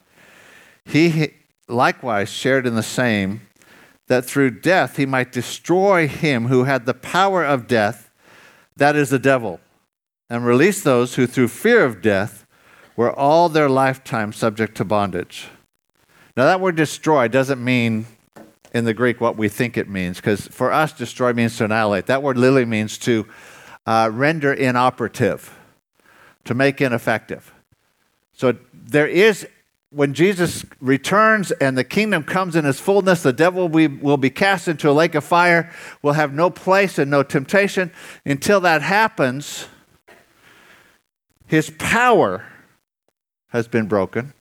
he 0.86 1.34
likewise 1.68 2.30
shared 2.30 2.66
in 2.66 2.76
the 2.76 2.84
same, 2.84 3.42
that 4.08 4.26
through 4.26 4.52
death 4.52 4.98
he 4.98 5.06
might 5.06 5.32
destroy 5.32 6.08
him 6.08 6.48
who 6.48 6.64
had 6.64 6.86
the 6.86 6.94
power 6.94 7.44
of 7.44 7.68
death, 7.68 8.12
that 8.76 8.96
is 8.96 9.10
the 9.10 9.20
devil, 9.20 9.60
and 10.30 10.46
release 10.46 10.82
those 10.82 11.16
who 11.16 11.28
through 11.28 11.48
fear 11.48 11.86
of 11.86 12.02
death 12.02 12.46
were 12.96 13.12
all 13.12 13.50
their 13.50 13.70
lifetime 13.70 14.32
subject 14.32 14.76
to 14.76 14.86
bondage. 14.86 15.48
Now, 16.38 16.46
that 16.46 16.62
word 16.62 16.76
destroy 16.76 17.28
doesn't 17.28 17.64
mean 17.64 18.06
in 18.74 18.84
the 18.84 18.94
Greek 18.94 19.22
what 19.22 19.38
we 19.38 19.48
think 19.48 19.78
it 19.78 19.90
means, 19.90 20.18
because 20.18 20.48
for 20.48 20.72
us, 20.72 20.92
destroy 20.92 21.32
means 21.32 21.58
to 21.58 21.66
annihilate. 21.66 22.08
That 22.08 22.22
word 22.22 22.38
literally 22.38 22.66
means 22.66 22.98
to 23.00 23.26
uh, 23.86 24.10
render 24.12 24.52
inoperative, 24.52 25.58
to 26.44 26.54
make 26.54 26.82
ineffective. 26.82 27.54
So 28.34 28.58
there 28.74 29.08
is, 29.08 29.48
when 29.96 30.14
Jesus 30.14 30.66
returns 30.82 31.52
and 31.52 31.78
the 31.78 31.86
kingdom 31.86 32.24
comes 32.24 32.58
in 32.58 32.66
its 32.66 32.82
fullness, 32.82 33.24
the 33.24 33.32
devil 33.32 33.70
will 33.70 34.18
be, 34.18 34.30
cast 34.30 34.68
into 34.68 34.90
a 34.90 34.92
lake 34.92 35.16
of 35.16 35.24
fire, 35.24 35.72
will 36.02 36.14
have 36.14 36.34
no 36.34 36.50
place 36.50 37.00
and 37.00 37.10
no 37.10 37.24
temptation. 37.24 37.94
Until 38.26 38.60
that 38.60 38.82
happens, 38.82 39.68
his 41.48 41.70
power 41.80 42.46
has 43.50 43.70
been 43.70 43.88
broken, 43.88 44.34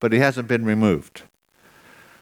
but 0.00 0.12
he 0.12 0.18
hasn't 0.18 0.48
been 0.48 0.66
removed. 0.66 1.22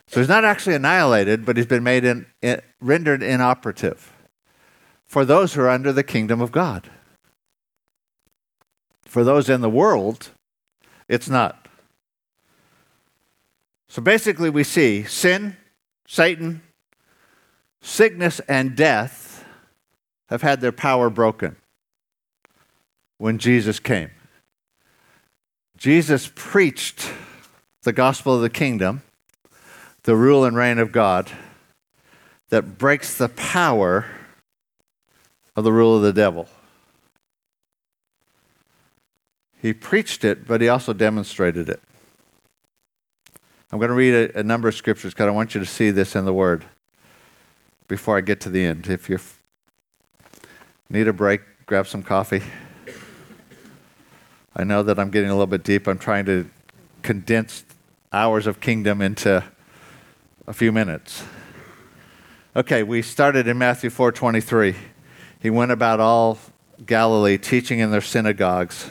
So 0.07 0.21
he's 0.21 0.29
not 0.29 0.45
actually 0.45 0.77
annihilated, 0.77 1.45
but 1.45 1.57
he's 1.57 1.67
been 1.67 1.83
made 1.83 2.05
in, 2.05 2.27
in, 2.41 2.61
rendered 2.81 3.25
inoperative 3.25 4.13
for 5.05 5.25
those 5.25 5.55
who 5.55 5.63
are 5.63 5.69
under 5.69 5.93
the 5.93 6.05
kingdom 6.05 6.41
of 6.41 6.53
God. 6.53 6.89
For 9.05 9.25
those 9.25 9.51
in 9.51 9.63
the 9.63 9.71
world, 9.71 10.31
it's 11.09 11.29
not. 11.29 11.60
So 13.91 14.01
basically, 14.01 14.51
we 14.51 14.63
see 14.63 15.03
sin, 15.03 15.57
Satan, 16.07 16.63
sickness, 17.83 18.41
and 18.49 18.77
death 18.77 19.45
have 20.29 20.43
had 20.43 20.61
their 20.61 20.71
power 20.71 21.11
broken 21.11 21.57
when 23.19 23.39
Jesus 23.39 23.81
came. 23.81 24.13
Jesus 25.77 26.31
preached 26.37 27.11
the 27.83 27.93
gospel 27.93 28.37
of 28.37 28.43
the 28.43 28.49
kingdom 28.49 29.03
the 30.05 30.15
rule 30.15 30.45
and 30.45 30.57
reign 30.57 30.79
of 30.79 30.93
God 30.93 31.29
that 32.51 32.79
breaks 32.79 33.19
the 33.19 33.29
power 33.29 34.07
of 35.57 35.65
the 35.65 35.73
rule 35.73 35.97
of 35.97 36.03
the 36.03 36.13
devil. 36.13 36.47
He 39.61 39.73
preached 39.73 40.25
it, 40.25 40.47
but 40.47 40.61
he 40.61 40.69
also 40.69 40.93
demonstrated 40.93 41.69
it. 41.69 41.81
I'm 43.73 43.79
going 43.79 43.91
to 43.91 43.95
read 43.95 44.15
a, 44.15 44.41
a 44.41 44.43
number 44.43 44.67
of 44.67 44.75
scriptures 44.75 45.15
because 45.15 45.29
I 45.29 45.31
want 45.31 45.55
you 45.55 45.61
to 45.61 45.67
see 45.67 45.93
this 45.93 46.17
in 46.17 46.25
the 46.25 46.33
Word 46.33 46.65
before 47.87 48.17
I 48.17 48.21
get 48.21 48.41
to 48.41 48.51
the 48.51 48.65
end. 48.65 48.89
If 48.89 49.09
you 49.09 49.21
need 50.89 51.07
a 51.07 51.13
break, 51.13 51.43
grab 51.67 51.87
some 51.87 52.03
coffee. 52.03 52.43
I 54.57 54.65
know 54.65 54.83
that 54.83 54.99
I'm 54.99 55.11
getting 55.11 55.31
a 55.31 55.35
little 55.35 55.47
bit 55.47 55.63
deep. 55.63 55.87
I'm 55.87 55.99
trying 55.99 56.25
to 56.25 56.51
condense 57.03 57.65
hours 58.13 58.49
of 58.49 58.61
kingdom 58.61 59.01
into 59.01 59.45
a 60.49 60.53
few 60.53 60.73
minutes. 60.73 61.23
Okay, 62.57 62.83
we 62.83 63.03
started 63.03 63.47
in 63.47 63.57
Matthew 63.57 63.91
4:23. 63.91 64.75
He 65.39 65.49
went 65.49 65.71
about 65.71 66.01
all 66.01 66.39
Galilee 66.85 67.39
teaching 67.39 67.79
in 67.79 67.93
their 67.93 68.01
synagogues, 68.01 68.91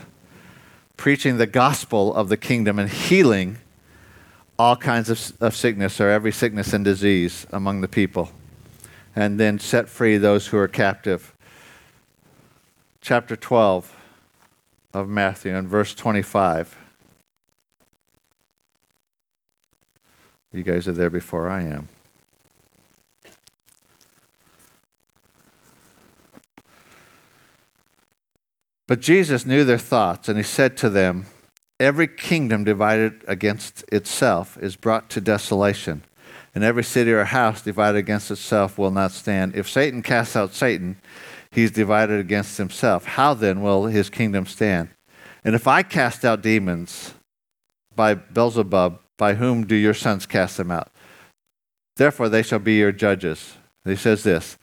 preaching 0.96 1.36
the 1.36 1.48
gospel 1.48 2.16
of 2.16 2.30
the 2.30 2.38
kingdom 2.38 2.80
and 2.80 2.90
healing 2.90 3.58
all 4.60 4.76
kinds 4.76 5.10
of, 5.10 5.42
of 5.42 5.56
sickness 5.56 6.02
or 6.02 6.10
every 6.10 6.34
sickness 6.34 6.74
and 6.74 6.84
disease 6.84 7.48
among 7.52 7.80
the 7.80 7.88
people. 7.88 8.30
And 9.16 9.40
then 9.40 9.58
set 9.58 9.88
free 9.88 10.18
those 10.18 10.48
who 10.48 10.58
are 10.58 10.68
captive. 10.68 11.34
Chapter 13.00 13.38
12 13.38 13.96
of 14.94 15.08
Matthew 15.08 15.56
and 15.56 15.66
verse 15.66 15.96
25. 15.96 16.78
You 20.52 20.64
guys 20.64 20.90
are 20.90 20.94
there 20.94 21.10
before 21.10 21.48
I 21.48 21.62
am. 21.62 21.88
But 28.88 29.00
Jesus 29.00 29.46
knew 29.46 29.64
their 29.64 29.78
thoughts, 29.78 30.28
and 30.28 30.38
he 30.38 30.44
said 30.44 30.76
to 30.78 30.90
them, 30.90 31.28
Every 31.80 32.08
kingdom 32.08 32.66
divided 32.66 33.24
against 33.28 33.86
itself 33.92 34.58
is 34.58 34.76
brought 34.76 35.10
to 35.12 35.22
desolation, 35.22 36.04
and 36.54 36.64
every 36.64 36.84
city 36.84 37.12
or 37.12 37.24
house 37.24 37.62
divided 37.62 37.98
against 37.98 38.30
itself 38.30 38.78
will 38.78 38.92
not 38.92 39.12
stand. 39.12 39.56
If 39.56 39.70
Satan 39.70 40.02
casts 40.02 40.36
out 40.36 40.54
Satan, 40.54 40.98
he's 41.52 41.72
divided 41.72 42.20
against 42.20 42.58
himself. 42.58 43.06
How 43.06 43.34
then 43.34 43.62
will 43.62 43.86
his 43.86 44.10
kingdom 44.10 44.46
stand? 44.46 44.90
And 45.46 45.56
if 45.56 45.68
I 45.68 45.84
cast 45.84 46.26
out 46.26 46.42
demons 46.42 47.14
by 47.96 48.14
Beelzebub, 48.14 49.00
by 49.18 49.36
whom 49.36 49.66
do 49.66 49.76
your 49.76 49.94
sons 49.94 50.26
cast 50.26 50.58
them 50.58 50.72
out? 50.72 50.92
Therefore, 51.96 52.30
they 52.30 52.44
shall 52.44 52.60
be 52.60 52.76
your 52.76 52.92
judges. 52.92 53.56
And 53.84 53.92
he 53.92 53.98
says 53.98 54.24
this 54.24 54.58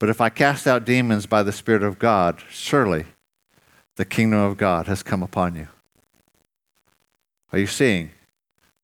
But 0.00 0.08
if 0.08 0.20
I 0.20 0.30
cast 0.30 0.66
out 0.66 0.84
demons 0.84 1.26
by 1.26 1.44
the 1.44 1.52
Spirit 1.52 1.84
of 1.84 2.00
God, 2.00 2.42
surely 2.50 3.06
the 3.94 4.04
kingdom 4.04 4.40
of 4.40 4.56
God 4.56 4.88
has 4.88 5.04
come 5.04 5.22
upon 5.22 5.54
you. 5.54 5.68
Are 7.56 7.60
you 7.60 7.66
seeing? 7.66 8.10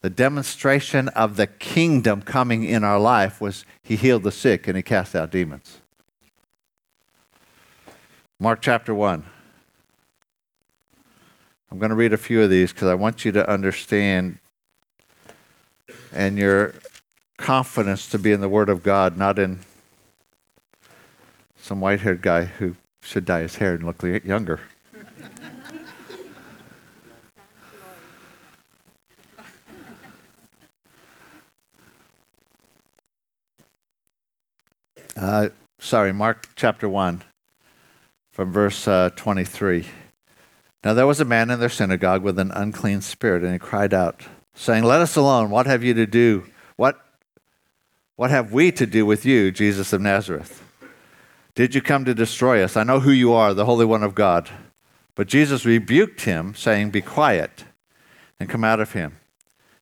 The 0.01 0.09
demonstration 0.09 1.09
of 1.09 1.37
the 1.37 1.47
kingdom 1.47 2.23
coming 2.23 2.65
in 2.65 2.85
our 2.85 2.99
life 2.99 3.39
was 3.39 3.67
he 3.83 3.97
healed 3.97 4.23
the 4.23 4.33
sick 4.33 4.67
and 4.67 4.79
he 4.79 4.83
cast 4.83 5.15
out 5.15 5.31
demons. 5.31 5.83
Mark 8.41 8.63
chapter 8.63 8.95
1. 8.95 9.27
I'm 11.71 11.79
going 11.79 11.91
to 11.91 11.95
read 11.95 12.15
a 12.15 12.17
few 12.17 12.41
of 12.41 12.49
these 12.49 12.73
because 12.73 12.89
I 12.89 12.95
want 12.95 13.27
you 13.27 13.33
to 13.33 13.47
understand 13.47 14.39
and 16.11 16.39
your 16.39 16.73
confidence 17.37 18.09
to 18.09 18.19
be 18.19 18.33
in 18.33 18.41
the 18.41 18.49
Word 18.49 18.71
of 18.71 18.83
God, 18.83 19.19
not 19.19 19.39
in 19.39 19.59
some 21.59 21.83
white 21.83 22.01
haired 22.01 22.23
guy 22.23 22.47
who 22.47 22.77
should 23.03 23.27
dye 23.27 23.43
his 23.43 23.57
hair 23.57 23.75
and 23.75 23.85
look 23.85 24.03
younger. 24.25 24.61
Uh, 35.17 35.51
sorry, 35.79 36.13
Mark 36.13 36.49
chapter 36.57 36.89
1, 36.89 37.23
from 38.33 38.51
verse 38.51 38.89
uh, 38.89 39.11
23. 39.15 39.87
Now 40.85 40.95
there 40.95 41.07
was 41.07 41.21
a 41.21 41.27
man 41.27 41.51
in 41.51 41.61
their 41.61 41.69
synagogue 41.69 42.23
with 42.23 42.39
an 42.39 42.51
unclean 42.53 43.03
spirit, 43.03 43.43
and 43.43 43.53
he 43.53 43.59
cried 43.59 43.93
out, 43.93 44.23
saying, 44.55 44.85
Let 44.85 45.03
us 45.03 45.15
alone. 45.15 45.51
What 45.51 45.67
have 45.67 45.85
you 45.85 45.93
to 45.95 46.07
do? 46.07 46.47
What, 46.77 46.99
what 48.17 48.31
have 48.31 48.53
we 48.53 48.73
to 48.73 48.87
do 48.87 49.05
with 49.05 49.27
you, 49.27 49.51
Jesus 49.51 49.93
of 49.93 50.01
Nazareth? 50.01 50.65
Did 51.55 51.75
you 51.75 51.83
come 51.83 52.07
to 52.07 52.15
destroy 52.15 52.65
us? 52.65 52.77
I 52.77 52.83
know 52.83 53.01
who 53.01 53.11
you 53.11 53.35
are, 53.35 53.53
the 53.53 53.67
Holy 53.67 53.85
One 53.85 54.03
of 54.03 54.15
God. 54.15 54.49
But 55.15 55.29
Jesus 55.29 55.67
rebuked 55.67 56.23
him, 56.23 56.55
saying, 56.55 56.91
Be 56.91 57.03
quiet 57.03 57.65
and 58.41 58.49
come 58.49 58.65
out 58.65 58.81
of 58.81 58.93
him. 58.93 59.19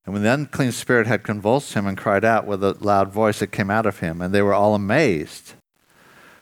And 0.05 0.15
when 0.15 0.23
the 0.23 0.33
unclean 0.33 0.73
spirit 0.73 1.07
had 1.07 1.23
convulsed 1.23 1.75
him 1.75 1.87
and 1.87 1.97
cried 1.97 2.25
out 2.25 2.47
with 2.47 2.65
a 2.65 2.77
loud 2.81 3.13
voice, 3.13 3.43
it 3.43 3.53
came 3.53 3.71
out 3.71 3.87
of 3.87 4.01
him, 4.01 4.21
and 4.21 4.35
they 4.35 4.43
were 4.43 4.55
all 4.55 4.75
amazed. 4.75 5.55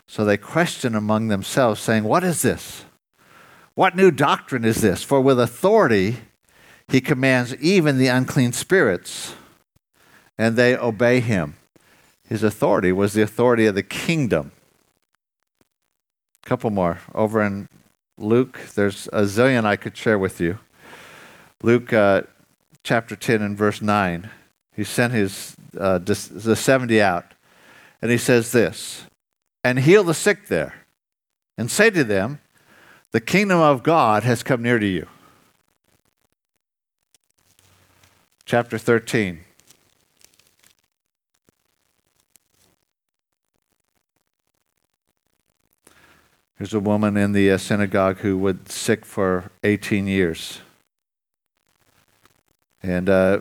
So 0.07 0.25
they 0.25 0.37
questioned 0.37 0.97
among 0.97 1.29
themselves, 1.29 1.81
saying, 1.81 2.05
What 2.05 2.25
is 2.25 2.43
this? 2.43 2.85
What 3.75 3.95
new 3.95 4.11
doctrine 4.11 4.65
is 4.65 4.81
this? 4.81 5.03
For 5.03 5.21
with 5.21 5.38
authority 5.38 6.19
he 6.88 7.00
commands 7.03 7.55
even 7.57 7.99
the 7.99 8.09
unclean 8.09 8.53
spirits, 8.53 9.35
and 10.38 10.57
they 10.57 10.77
obey 10.77 11.21
him. 11.21 11.57
His 12.27 12.43
authority 12.43 12.93
was 12.93 13.12
the 13.12 13.23
authority 13.23 13.67
of 13.67 13.75
the 13.75 13.83
kingdom. 13.83 14.53
A 16.45 16.49
couple 16.49 16.71
more. 16.71 17.00
Over 17.15 17.43
in 17.43 17.69
Luke, 18.17 18.59
there's 18.75 19.07
a 19.12 19.23
zillion 19.23 19.65
I 19.65 19.77
could 19.77 19.97
share 19.97 20.19
with 20.19 20.41
you. 20.41 20.59
Luke 21.62 21.93
uh, 21.93 22.23
chapter 22.88 23.14
10 23.14 23.42
and 23.42 23.54
verse 23.54 23.83
9. 23.83 24.30
He 24.75 24.83
sent 24.83 25.12
his 25.12 25.54
uh, 25.78 25.99
the 25.99 26.14
70 26.14 27.02
out, 27.02 27.35
and 28.00 28.11
he 28.11 28.16
says 28.16 28.50
this, 28.52 29.04
and 29.62 29.80
heal 29.80 30.02
the 30.02 30.14
sick 30.14 30.49
there, 30.49 30.87
and 31.59 31.71
say 31.71 31.90
to 31.90 32.02
them, 32.02 32.40
the 33.12 33.21
kingdom 33.21 33.61
of 33.61 33.83
God 33.83 34.23
has 34.23 34.42
come 34.42 34.62
near 34.62 34.78
to 34.78 34.87
you. 34.87 35.07
Chapter 38.47 38.78
13. 38.78 39.40
There's 46.57 46.73
a 46.73 46.80
woman 46.80 47.18
in 47.18 47.33
the 47.33 47.50
uh, 47.50 47.59
synagogue 47.59 48.21
who 48.21 48.38
was 48.38 48.57
sick 48.66 49.04
for 49.04 49.50
18 49.62 50.07
years. 50.07 50.61
And 52.83 53.09
uh, 53.09 53.41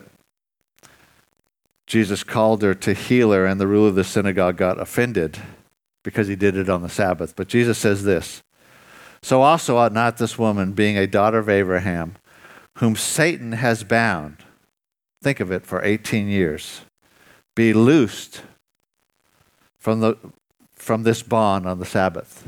Jesus 1.86 2.24
called 2.24 2.62
her 2.62 2.74
to 2.74 2.92
heal 2.92 3.32
her, 3.32 3.46
and 3.46 3.60
the 3.60 3.66
ruler 3.66 3.88
of 3.88 3.94
the 3.94 4.04
synagogue 4.04 4.56
got 4.56 4.80
offended 4.80 5.38
because 6.04 6.28
he 6.28 6.36
did 6.36 6.56
it 6.56 6.68
on 6.68 6.82
the 6.82 6.88
Sabbath. 6.88 7.34
But 7.36 7.48
Jesus 7.48 7.78
says 7.78 8.04
this 8.04 8.42
So 9.22 9.42
also 9.42 9.76
ought 9.76 9.92
not 9.92 10.18
this 10.18 10.38
woman, 10.38 10.72
being 10.72 10.98
a 10.98 11.06
daughter 11.06 11.38
of 11.38 11.48
Abraham, 11.48 12.16
whom 12.78 12.96
Satan 12.96 13.52
has 13.52 13.84
bound, 13.84 14.38
think 15.22 15.40
of 15.40 15.50
it, 15.50 15.66
for 15.66 15.82
18 15.82 16.28
years, 16.28 16.82
be 17.54 17.72
loosed 17.72 18.42
from, 19.78 20.00
the, 20.00 20.16
from 20.72 21.02
this 21.02 21.22
bond 21.22 21.66
on 21.66 21.78
the 21.78 21.86
Sabbath. 21.86 22.46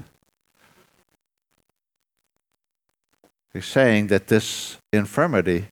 He's 3.53 3.67
saying 3.67 4.09
that 4.09 4.29
this 4.29 4.77
infirmity 4.93 5.69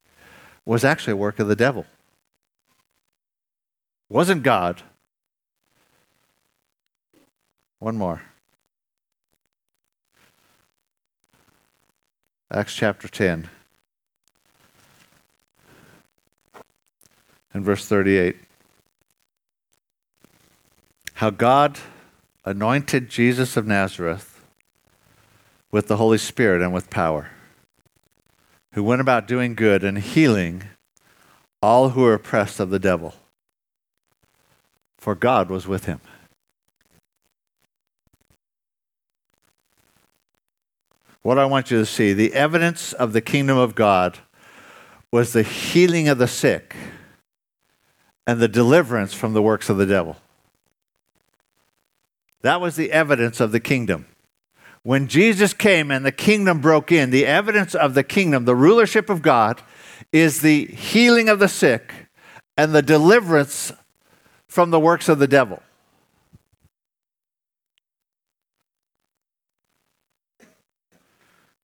was 0.68 0.84
actually 0.84 1.14
a 1.14 1.16
work 1.16 1.38
of 1.38 1.48
the 1.48 1.56
devil. 1.56 1.86
Wasn't 4.10 4.42
God. 4.42 4.82
One 7.78 7.96
more. 7.96 8.20
Acts 12.52 12.74
chapter 12.74 13.08
10 13.08 13.48
and 17.54 17.64
verse 17.64 17.86
38. 17.86 18.36
How 21.14 21.30
God 21.30 21.78
anointed 22.44 23.08
Jesus 23.08 23.56
of 23.56 23.66
Nazareth 23.66 24.44
with 25.70 25.88
the 25.88 25.96
Holy 25.96 26.18
Spirit 26.18 26.60
and 26.60 26.74
with 26.74 26.90
power 26.90 27.30
who 28.72 28.82
went 28.82 29.00
about 29.00 29.26
doing 29.26 29.54
good 29.54 29.82
and 29.82 29.98
healing 29.98 30.64
all 31.62 31.90
who 31.90 32.02
were 32.02 32.14
oppressed 32.14 32.60
of 32.60 32.70
the 32.70 32.78
devil, 32.78 33.14
for 34.96 35.14
God 35.14 35.50
was 35.50 35.66
with 35.66 35.86
him. 35.86 36.00
What 41.22 41.38
I 41.38 41.46
want 41.46 41.70
you 41.70 41.78
to 41.78 41.86
see 41.86 42.12
the 42.12 42.32
evidence 42.32 42.92
of 42.92 43.12
the 43.12 43.20
kingdom 43.20 43.58
of 43.58 43.74
God 43.74 44.18
was 45.10 45.32
the 45.32 45.42
healing 45.42 46.08
of 46.08 46.18
the 46.18 46.28
sick 46.28 46.76
and 48.26 48.40
the 48.40 48.48
deliverance 48.48 49.14
from 49.14 49.32
the 49.32 49.42
works 49.42 49.68
of 49.68 49.78
the 49.78 49.86
devil. 49.86 50.16
That 52.42 52.60
was 52.60 52.76
the 52.76 52.92
evidence 52.92 53.40
of 53.40 53.52
the 53.52 53.60
kingdom. 53.60 54.06
When 54.88 55.06
Jesus 55.06 55.52
came 55.52 55.90
and 55.90 56.02
the 56.02 56.10
kingdom 56.10 56.62
broke 56.62 56.90
in, 56.90 57.10
the 57.10 57.26
evidence 57.26 57.74
of 57.74 57.92
the 57.92 58.02
kingdom, 58.02 58.46
the 58.46 58.56
rulership 58.56 59.10
of 59.10 59.20
God, 59.20 59.60
is 60.14 60.40
the 60.40 60.64
healing 60.64 61.28
of 61.28 61.38
the 61.38 61.46
sick 61.46 61.92
and 62.56 62.74
the 62.74 62.80
deliverance 62.80 63.70
from 64.46 64.70
the 64.70 64.80
works 64.80 65.10
of 65.10 65.18
the 65.18 65.26
devil. 65.26 65.62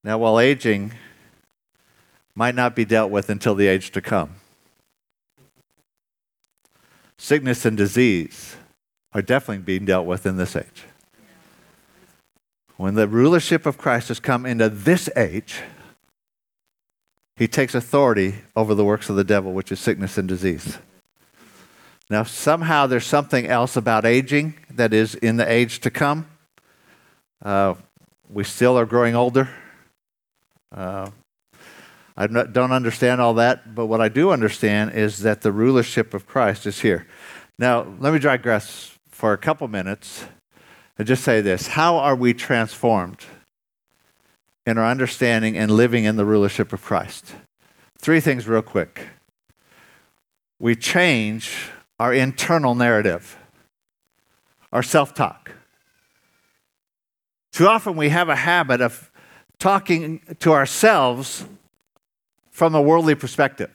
Now, 0.03 0.19
while 0.19 0.39
aging 0.39 0.93
might 2.35 2.55
not 2.55 2.77
be 2.77 2.85
dealt 2.85 3.11
with 3.11 3.31
until 3.31 3.55
the 3.55 3.69
age 3.69 3.91
to 3.93 4.03
come, 4.03 4.35
sickness 7.17 7.65
and 7.65 7.75
disease 7.75 8.57
are 9.15 9.23
definitely 9.23 9.65
being 9.65 9.87
dealt 9.87 10.05
with 10.05 10.27
in 10.27 10.37
this 10.37 10.55
age. 10.55 10.85
When 12.77 12.95
the 12.95 13.07
rulership 13.07 13.67
of 13.67 13.79
Christ 13.79 14.09
has 14.09 14.19
come 14.19 14.45
into 14.45 14.69
this 14.69 15.09
age, 15.17 15.63
he 17.37 17.47
takes 17.47 17.75
authority 17.75 18.37
over 18.57 18.75
the 18.75 18.85
works 18.85 19.09
of 19.09 19.17
the 19.17 19.25
devil, 19.25 19.53
which 19.53 19.71
is 19.71 19.79
sickness 19.79 20.19
and 20.19 20.29
disease. 20.29 20.79
Now, 22.11 22.25
somehow 22.25 22.87
there's 22.87 23.07
something 23.07 23.47
else 23.47 23.77
about 23.77 24.05
aging 24.05 24.55
that 24.71 24.93
is 24.93 25.15
in 25.15 25.37
the 25.37 25.51
age 25.51 25.81
to 25.81 25.91
come. 25.91 26.27
Uh, 27.43 27.75
we 28.29 28.45
still 28.45 28.79
are 28.79 28.87
growing 28.87 29.15
older. 29.15 29.49
Uh, 30.71 31.11
I 32.17 32.27
don't 32.27 32.73
understand 32.73 33.21
all 33.21 33.35
that, 33.35 33.75
but 33.75 33.87
what 33.87 34.01
I 34.01 34.09
do 34.09 34.31
understand 34.31 34.93
is 34.93 35.21
that 35.21 35.43
the 35.43 35.51
rulership 35.51 36.15
of 36.15 36.27
Christ 36.27 36.67
is 36.67 36.81
here. 36.81 37.07
Now, 37.59 37.87
let 37.99 38.13
me 38.13 38.19
digress 38.19 38.97
for 39.11 39.33
a 39.33 39.39
couple 39.39 39.67
minutes 39.69 40.25
and 40.99 41.07
just 41.07 41.25
say 41.25 41.41
this 41.41 41.69
How 41.69 41.97
are 41.97 42.17
we 42.17 42.35
transformed 42.35 43.25
in 44.67 44.79
our 44.79 44.87
understanding 44.87 45.57
and 45.57 45.71
living 45.71 46.05
in 46.05 46.17
the 46.17 46.25
rulership 46.25 46.73
of 46.73 46.83
Christ? 46.83 47.35
Three 47.99 48.21
things, 48.21 48.47
real 48.47 48.63
quick. 48.63 49.09
We 50.59 50.75
change 50.75 51.71
our 51.99 52.13
internal 52.13 52.75
narrative, 52.75 53.37
our 54.73 54.83
self 54.83 55.15
talk. 55.15 55.53
Too 57.53 57.69
often 57.69 57.97
we 57.97 58.09
have 58.09 58.29
a 58.29 58.37
habit 58.37 58.81
of 58.81 59.11
talking 59.59 60.21
to 60.41 60.53
ourselves 60.53 61.47
from 62.51 62.75
a 62.75 62.83
worldly 62.83 63.15
perspective. 63.15 63.71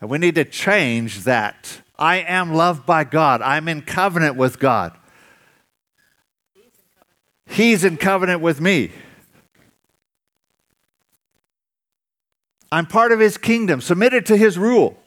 And 0.00 0.10
we 0.10 0.18
need 0.18 0.34
to 0.34 0.44
change 0.44 1.24
that. 1.24 1.80
I 1.98 2.16
am 2.16 2.52
loved 2.52 2.84
by 2.84 3.04
God. 3.04 3.40
I'm 3.40 3.68
in 3.68 3.82
covenant 3.82 4.36
with 4.36 4.58
God. 4.58 4.96
He's 7.46 7.84
in 7.84 7.96
covenant 7.96 8.40
with 8.40 8.60
me. 8.60 8.90
I'm 12.72 12.86
part 12.86 13.12
of 13.12 13.20
his 13.20 13.36
kingdom, 13.38 13.80
submitted 13.80 14.26
to 14.26 14.36
his 14.36 14.58
rule. 14.58 14.98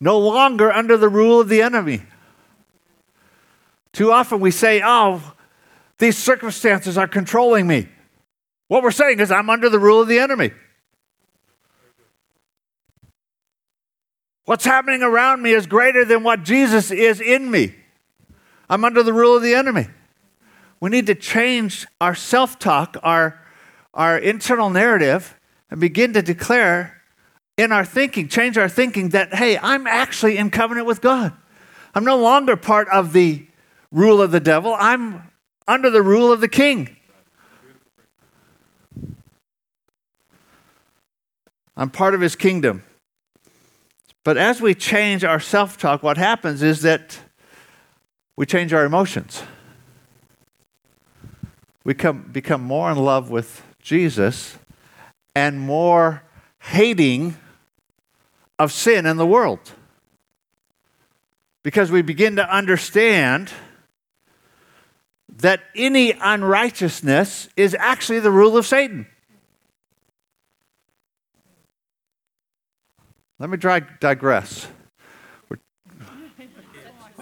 No 0.00 0.18
longer 0.18 0.72
under 0.72 0.96
the 0.96 1.08
rule 1.08 1.40
of 1.40 1.48
the 1.48 1.60
enemy. 1.60 2.02
Too 3.92 4.12
often 4.12 4.40
we 4.40 4.50
say, 4.50 4.82
oh, 4.84 5.34
these 5.98 6.16
circumstances 6.16 6.98
are 6.98 7.08
controlling 7.08 7.66
me. 7.66 7.88
What 8.68 8.82
we're 8.82 8.90
saying 8.90 9.20
is, 9.20 9.30
I'm 9.30 9.48
under 9.48 9.68
the 9.68 9.78
rule 9.78 10.00
of 10.00 10.08
the 10.08 10.18
enemy. 10.18 10.52
What's 14.44 14.64
happening 14.64 15.02
around 15.02 15.42
me 15.42 15.52
is 15.52 15.66
greater 15.66 16.04
than 16.04 16.22
what 16.22 16.44
Jesus 16.44 16.90
is 16.90 17.20
in 17.20 17.50
me. 17.50 17.74
I'm 18.68 18.84
under 18.84 19.02
the 19.02 19.12
rule 19.12 19.36
of 19.36 19.42
the 19.42 19.54
enemy. 19.54 19.88
We 20.80 20.90
need 20.90 21.06
to 21.06 21.14
change 21.14 21.86
our 22.00 22.14
self 22.14 22.58
talk, 22.58 22.96
our, 23.02 23.40
our 23.94 24.18
internal 24.18 24.70
narrative, 24.70 25.38
and 25.70 25.80
begin 25.80 26.12
to 26.12 26.22
declare 26.22 27.02
in 27.56 27.72
our 27.72 27.84
thinking, 27.84 28.28
change 28.28 28.58
our 28.58 28.68
thinking 28.68 29.10
that, 29.10 29.34
hey, 29.34 29.58
I'm 29.58 29.86
actually 29.86 30.36
in 30.36 30.50
covenant 30.50 30.86
with 30.86 31.00
God. 31.00 31.32
I'm 31.94 32.04
no 32.04 32.18
longer 32.18 32.56
part 32.56 32.88
of 32.88 33.14
the 33.14 33.46
rule 33.90 34.20
of 34.20 34.30
the 34.30 34.40
devil, 34.40 34.76
I'm 34.78 35.30
under 35.66 35.90
the 35.90 36.02
rule 36.02 36.32
of 36.32 36.40
the 36.40 36.48
king. 36.48 36.96
I'm 41.78 41.90
part 41.90 42.14
of 42.14 42.20
his 42.20 42.36
kingdom. 42.36 42.84
But 44.24 44.36
as 44.36 44.60
we 44.60 44.74
change 44.74 45.24
our 45.24 45.40
self 45.40 45.76
talk, 45.76 46.02
what 46.02 46.16
happens 46.16 46.62
is 46.62 46.82
that 46.82 47.18
we 48.36 48.44
change 48.46 48.72
our 48.72 48.84
emotions 48.84 49.42
we 51.86 51.94
come, 51.94 52.28
become 52.32 52.62
more 52.62 52.90
in 52.90 52.98
love 52.98 53.30
with 53.30 53.62
Jesus 53.80 54.58
and 55.36 55.60
more 55.60 56.24
hating 56.58 57.36
of 58.58 58.72
sin 58.72 59.06
in 59.06 59.18
the 59.18 59.26
world. 59.26 59.60
Because 61.62 61.92
we 61.92 62.02
begin 62.02 62.34
to 62.36 62.50
understand 62.52 63.52
that 65.28 65.60
any 65.76 66.10
unrighteousness 66.10 67.50
is 67.56 67.76
actually 67.78 68.18
the 68.18 68.32
rule 68.32 68.56
of 68.56 68.66
Satan. 68.66 69.06
Let 73.38 73.48
me 73.48 73.58
digress. 73.58 74.66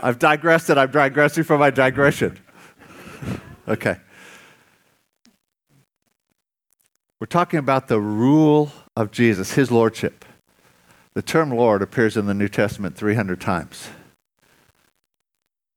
I've 0.02 0.18
digressed 0.18 0.70
and 0.70 0.80
I'm 0.80 0.90
digressing 0.90 1.44
from 1.44 1.60
my 1.60 1.68
digression. 1.68 2.38
Okay. 3.68 3.98
We're 7.20 7.26
talking 7.26 7.58
about 7.58 7.88
the 7.88 8.00
rule 8.00 8.72
of 8.96 9.10
Jesus, 9.10 9.52
his 9.52 9.70
lordship. 9.70 10.24
The 11.14 11.22
term 11.22 11.50
Lord 11.50 11.80
appears 11.80 12.16
in 12.16 12.26
the 12.26 12.34
New 12.34 12.48
Testament 12.48 12.96
300 12.96 13.40
times. 13.40 13.88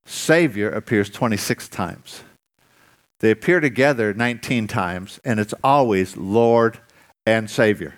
Savior 0.06 0.70
appears 0.70 1.10
26 1.10 1.70
times. 1.70 2.24
They 3.20 3.32
appear 3.32 3.60
together 3.60 4.14
19 4.14 4.68
times, 4.68 5.20
and 5.24 5.40
it's 5.40 5.54
always 5.64 6.18
Lord 6.18 6.80
and 7.26 7.50
Savior. 7.50 7.96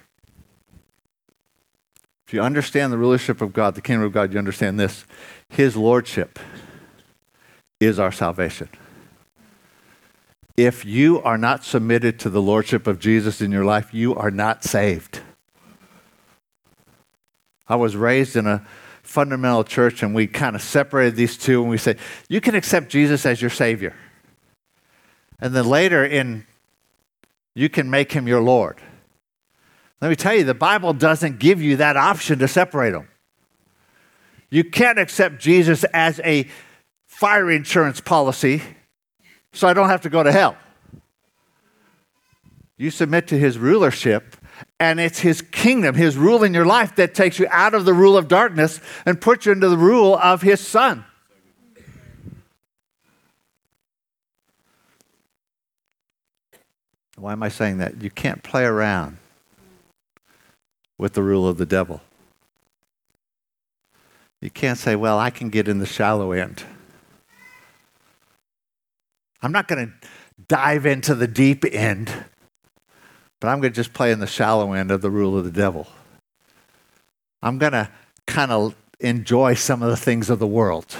If 2.28 2.34
you 2.34 2.42
understand 2.42 2.94
the 2.94 2.98
rulership 2.98 3.42
of 3.42 3.54
God, 3.54 3.76
the 3.76 3.82
kingdom 3.82 4.06
of 4.06 4.14
God, 4.14 4.34
you 4.34 4.40
understand 4.40 4.80
this. 4.80 5.06
His 5.50 5.76
lordship 5.76 6.40
is 7.80 8.00
our 8.00 8.12
salvation. 8.12 8.70
If 10.60 10.84
you 10.84 11.22
are 11.22 11.38
not 11.38 11.64
submitted 11.64 12.20
to 12.20 12.30
the 12.30 12.42
lordship 12.42 12.86
of 12.86 13.00
Jesus 13.00 13.40
in 13.40 13.50
your 13.50 13.64
life, 13.64 13.94
you 13.94 14.14
are 14.14 14.30
not 14.30 14.66
saved. 14.66 15.22
I 17.66 17.78
was 17.78 17.96
raised 17.96 18.36
in 18.36 18.46
a 18.46 18.68
fundamental 19.02 19.64
church 19.64 20.04
and 20.04 20.14
we 20.14 20.28
kind 20.28 20.58
of 20.58 20.62
separated 20.62 21.16
these 21.16 21.38
two 21.38 21.62
and 21.62 21.70
we 21.70 21.78
said, 21.78 21.98
you 22.28 22.42
can 22.42 22.56
accept 22.56 22.90
Jesus 22.90 23.26
as 23.26 23.42
your 23.42 23.50
Savior. 23.50 23.96
And 25.40 25.56
then 25.56 25.66
later 25.66 26.04
in, 26.04 26.46
you 27.56 27.70
can 27.70 27.90
make 27.90 28.12
him 28.12 28.28
your 28.28 28.42
Lord. 28.42 28.82
Let 30.02 30.10
me 30.10 30.18
tell 30.18 30.34
you, 30.34 30.44
the 30.44 30.54
Bible 30.54 30.92
doesn't 30.92 31.40
give 31.40 31.62
you 31.62 31.78
that 31.78 31.96
option 31.96 32.38
to 32.40 32.50
separate 32.50 32.92
them. 32.92 33.08
You 34.50 34.66
can't 34.66 35.00
accept 35.00 35.40
Jesus 35.40 35.86
as 35.94 36.20
a 36.26 36.50
fire 37.08 37.50
insurance 37.50 38.02
policy 38.02 38.62
so 39.54 39.68
I 39.68 39.74
don't 39.74 39.90
have 39.90 40.02
to 40.02 40.10
go 40.10 40.24
to 40.24 40.32
hell. 40.32 40.58
You 42.78 42.92
submit 42.92 43.28
to 43.28 43.38
his 43.38 43.58
rulership, 43.58 44.38
and 44.80 45.00
it's 45.00 45.20
his 45.20 45.42
kingdom, 45.42 45.96
his 45.96 46.16
rule 46.16 46.44
in 46.44 46.54
your 46.54 46.66
life 46.66 46.96
that 46.96 47.14
takes 47.14 47.40
you 47.40 47.48
out 47.52 47.74
of 47.74 47.86
the 47.86 47.94
rule 47.94 48.16
of 48.16 48.28
darkness 48.28 48.80
and 49.06 49.20
puts 49.20 49.46
you 49.46 49.52
into 49.52 49.68
the 49.70 49.78
rule 49.78 50.18
of 50.18 50.42
his 50.42 50.66
son. 50.66 51.04
Why 57.18 57.34
am 57.34 57.44
I 57.44 57.50
saying 57.50 57.80
that? 57.80 58.02
You 58.02 58.10
can't 58.10 58.44
play 58.44 58.64
around 58.64 59.18
with 60.98 61.14
the 61.14 61.24
rule 61.24 61.48
of 61.48 61.58
the 61.58 61.66
devil. 61.66 62.02
You 64.42 64.50
can't 64.50 64.78
say, 64.78 64.96
well, 64.96 65.20
I 65.20 65.30
can 65.30 65.50
get 65.50 65.68
in 65.68 65.80
the 65.80 65.86
shallow 65.86 66.32
end. 66.32 66.64
I'm 69.42 69.52
not 69.52 69.68
going 69.68 69.88
to 69.88 70.08
dive 70.48 70.86
into 70.86 71.16
the 71.16 71.28
deep 71.28 71.64
end, 71.66 72.12
but 73.40 73.48
I'm 73.48 73.62
going 73.62 73.72
to 73.72 73.76
just 73.76 73.94
play 73.94 74.12
in 74.12 74.20
the 74.20 74.28
shallow 74.28 74.74
end 74.74 74.92
of 74.92 75.02
the 75.02 75.10
rule 75.10 75.38
of 75.38 75.46
the 75.46 75.52
devil. 75.52 75.88
I'm 77.42 77.58
going 77.58 77.72
to 77.72 77.90
kind 78.28 78.52
of 78.52 78.76
enjoy 79.00 79.54
some 79.54 79.82
of 79.82 79.90
the 79.90 79.98
things 79.98 80.30
of 80.30 80.40
the 80.40 80.48
world. 80.48 80.96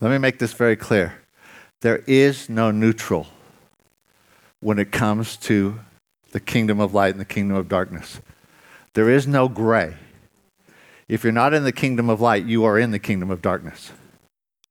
Let 0.00 0.10
me 0.10 0.18
make 0.18 0.38
this 0.38 0.52
very 0.52 0.76
clear. 0.76 1.20
There 1.80 1.98
is 2.06 2.48
no 2.48 2.70
neutral 2.70 3.26
when 4.60 4.78
it 4.78 4.92
comes 4.92 5.36
to 5.38 5.80
the 6.32 6.40
kingdom 6.40 6.80
of 6.80 6.94
light 6.94 7.10
and 7.10 7.20
the 7.20 7.24
kingdom 7.24 7.56
of 7.56 7.68
darkness. 7.68 8.20
There 8.94 9.10
is 9.10 9.26
no 9.26 9.48
gray. 9.48 9.94
If 11.08 11.24
you're 11.24 11.32
not 11.32 11.52
in 11.52 11.64
the 11.64 11.72
kingdom 11.72 12.08
of 12.08 12.20
light, 12.20 12.44
you 12.44 12.64
are 12.64 12.78
in 12.78 12.92
the 12.92 12.98
kingdom 12.98 13.30
of 13.30 13.42
darkness. 13.42 13.92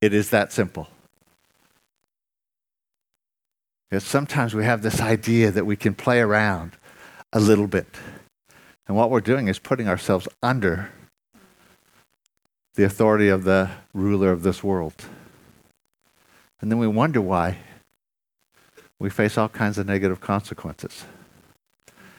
It 0.01 0.13
is 0.13 0.29
that 0.29 0.51
simple. 0.51 0.87
Sometimes 3.97 4.53
we 4.53 4.63
have 4.63 4.81
this 4.81 5.01
idea 5.01 5.51
that 5.51 5.65
we 5.65 5.75
can 5.75 5.95
play 5.95 6.19
around 6.19 6.73
a 7.33 7.39
little 7.39 7.67
bit. 7.67 7.87
And 8.87 8.95
what 8.95 9.09
we're 9.09 9.19
doing 9.19 9.47
is 9.47 9.59
putting 9.59 9.87
ourselves 9.87 10.27
under 10.43 10.91
the 12.75 12.85
authority 12.85 13.29
of 13.29 13.43
the 13.43 13.69
ruler 13.93 14.31
of 14.31 14.43
this 14.43 14.63
world. 14.63 14.93
And 16.61 16.71
then 16.71 16.77
we 16.77 16.87
wonder 16.87 17.19
why 17.19 17.57
we 18.99 19.09
face 19.09 19.37
all 19.37 19.49
kinds 19.49 19.77
of 19.77 19.87
negative 19.87 20.21
consequences. 20.21 21.05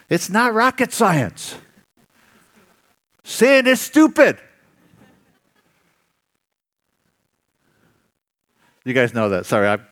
It's 0.09 0.29
not 0.29 0.55
rocket 0.55 0.93
science. 0.93 1.57
Sin 3.23 3.67
is 3.67 3.81
stupid. 3.81 4.39
You 8.85 8.95
guys 8.95 9.13
know 9.13 9.29
that. 9.29 9.47
Sorry, 9.47 9.69
I'm 9.69 9.87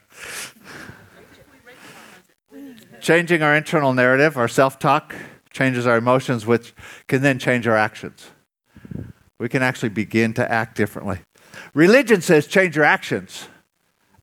Changing 3.00 3.42
our 3.42 3.54
internal 3.54 3.92
narrative, 3.92 4.36
our 4.36 4.48
self 4.48 4.78
talk, 4.78 5.14
changes 5.50 5.86
our 5.86 5.96
emotions, 5.96 6.46
which 6.46 6.74
can 7.06 7.22
then 7.22 7.38
change 7.38 7.66
our 7.66 7.76
actions. 7.76 8.30
We 9.38 9.48
can 9.48 9.62
actually 9.62 9.90
begin 9.90 10.34
to 10.34 10.50
act 10.50 10.76
differently. 10.76 11.20
Religion 11.74 12.22
says 12.22 12.46
change 12.46 12.76
your 12.76 12.84
actions, 12.84 13.48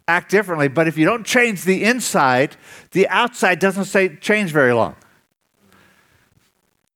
act 0.07 0.29
differently, 0.29 0.67
but 0.67 0.87
if 0.87 0.97
you 0.97 1.05
don't 1.05 1.25
change 1.25 1.63
the 1.63 1.83
inside, 1.83 2.57
the 2.91 3.07
outside 3.07 3.59
doesn't 3.59 3.85
say 3.85 4.15
change 4.17 4.51
very 4.51 4.73
long. 4.73 4.95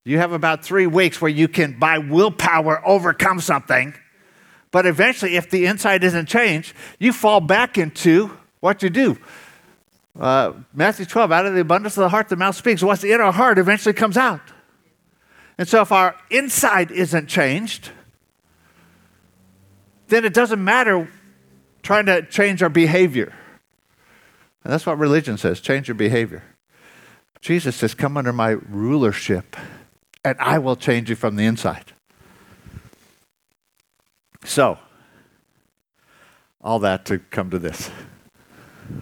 You 0.05 0.17
have 0.17 0.32
about 0.32 0.63
three 0.63 0.88
weeks 0.88 1.21
where 1.21 1.32
you 1.32 1.47
can, 1.47 1.77
by 1.79 1.99
willpower, 1.99 2.86
overcome 2.88 3.39
something 3.39 3.93
but 4.71 4.86
eventually, 4.86 5.36
if 5.36 5.49
the 5.49 5.65
inside 5.65 6.03
isn't 6.03 6.27
changed, 6.27 6.73
you 6.99 7.12
fall 7.12 7.41
back 7.41 7.77
into 7.77 8.38
what 8.60 8.84
you 8.84 8.89
do. 8.89 9.17
Uh, 10.19 10.53
Matthew 10.73 11.05
12, 11.05 11.32
out 11.32 11.45
of 11.45 11.53
the 11.53 11.62
abundance 11.62 11.97
of 11.97 12.01
the 12.01 12.10
heart, 12.10 12.29
the 12.29 12.36
mouth 12.36 12.55
speaks. 12.55 12.84
What's 12.84 13.03
in 13.03 13.21
our 13.21 13.32
heart 13.32 13.58
eventually 13.58 13.93
comes 13.93 14.17
out. 14.17 14.41
And 15.58 15.67
so, 15.67 15.82
if 15.82 15.91
our 15.91 16.15
inside 16.29 16.91
isn't 16.91 17.27
changed, 17.27 17.91
then 20.08 20.25
it 20.25 20.34
doesn't 20.34 20.63
matter 20.63 21.10
trying 21.84 22.05
to 22.08 22.21
change 22.23 22.62
our 22.62 22.69
behavior. 22.69 23.34
And 24.63 24.73
that's 24.73 24.86
what 24.86 24.97
religion 24.97 25.38
says 25.38 25.62
change 25.62 25.88
your 25.88 25.95
behavior. 25.95 26.43
Jesus 27.41 27.75
says, 27.75 27.93
Come 27.93 28.17
under 28.17 28.34
my 28.34 28.49
rulership, 28.49 29.55
and 30.23 30.38
I 30.39 30.60
will 30.60 30.75
change 30.75 31.10
you 31.10 31.15
from 31.15 31.36
the 31.38 31.45
inside. 31.45 31.93
So, 34.43 34.80
all 36.62 36.80
that 36.80 37.06
to 37.06 37.19
come 37.19 37.49
to 37.52 37.60
this. 37.60 37.89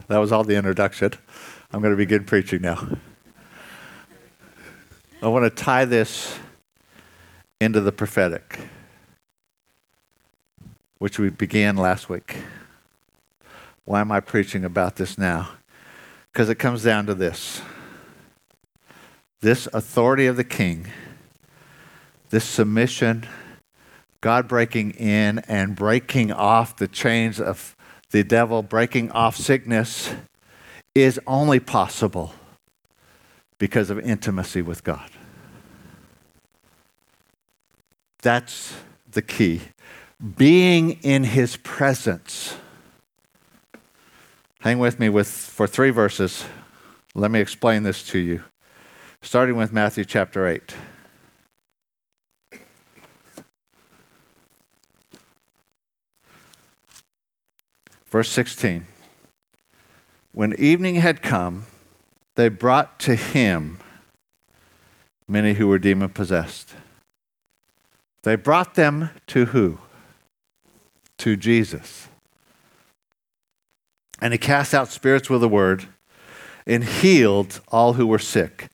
That 0.07 0.17
was 0.17 0.31
all 0.31 0.43
the 0.43 0.55
introduction. 0.55 1.11
I'm 1.71 1.81
going 1.81 1.93
to 1.93 1.97
begin 1.97 2.25
preaching 2.25 2.61
now. 2.61 2.87
I 5.21 5.27
want 5.27 5.43
to 5.43 5.49
tie 5.49 5.85
this 5.85 6.37
into 7.59 7.81
the 7.81 7.91
prophetic, 7.91 8.59
which 10.99 11.17
we 11.17 11.29
began 11.29 11.75
last 11.75 12.09
week. 12.09 12.37
Why 13.85 14.01
am 14.01 14.11
I 14.11 14.19
preaching 14.19 14.63
about 14.63 14.97
this 14.97 15.17
now? 15.17 15.49
Because 16.31 16.49
it 16.49 16.55
comes 16.55 16.83
down 16.83 17.05
to 17.07 17.15
this 17.15 17.61
this 19.39 19.67
authority 19.71 20.25
of 20.25 20.35
the 20.35 20.43
king, 20.43 20.87
this 22.31 22.43
submission 22.43 23.25
God 24.21 24.47
breaking 24.47 24.91
in 24.91 25.39
and 25.39 25.75
breaking 25.75 26.31
off 26.31 26.75
the 26.75 26.87
chains 26.87 27.39
of 27.39 27.75
the 28.11 28.23
devil, 28.23 28.63
breaking 28.63 29.11
off 29.11 29.35
sickness, 29.35 30.13
is 30.95 31.19
only 31.27 31.59
possible 31.59 32.33
because 33.59 33.89
of 33.89 33.99
intimacy 33.99 34.61
with 34.61 34.83
God. 34.83 35.09
That's 38.21 38.75
the 39.11 39.21
key. 39.21 39.61
Being 40.35 40.91
in 41.03 41.23
his 41.23 41.57
presence. 41.57 42.57
Hang 44.61 44.79
with 44.79 44.99
me 44.99 45.09
with 45.09 45.27
for 45.27 45.67
3 45.67 45.91
verses. 45.91 46.45
Let 47.13 47.29
me 47.29 47.39
explain 47.39 47.83
this 47.83 48.03
to 48.07 48.17
you. 48.17 48.43
Starting 49.21 49.55
with 49.55 49.71
Matthew 49.71 50.05
chapter 50.05 50.47
8. 50.47 50.73
Verse 58.09 58.29
16 58.29 58.87
When 60.31 60.53
evening 60.53 60.95
had 60.95 61.21
come, 61.21 61.65
they 62.35 62.49
brought 62.49 62.99
to 63.01 63.15
him 63.15 63.79
many 65.27 65.53
who 65.53 65.67
were 65.67 65.79
demon 65.79 66.09
possessed. 66.09 66.73
They 68.23 68.35
brought 68.35 68.75
them 68.75 69.09
to 69.27 69.45
who? 69.45 69.79
To 71.19 71.35
Jesus. 71.35 72.07
And 74.21 74.33
he 74.33 74.37
cast 74.37 74.73
out 74.73 74.89
spirits 74.89 75.29
with 75.29 75.43
a 75.43 75.47
word 75.47 75.87
and 76.65 76.83
healed 76.83 77.61
all 77.69 77.93
who 77.93 78.05
were 78.05 78.19
sick, 78.19 78.69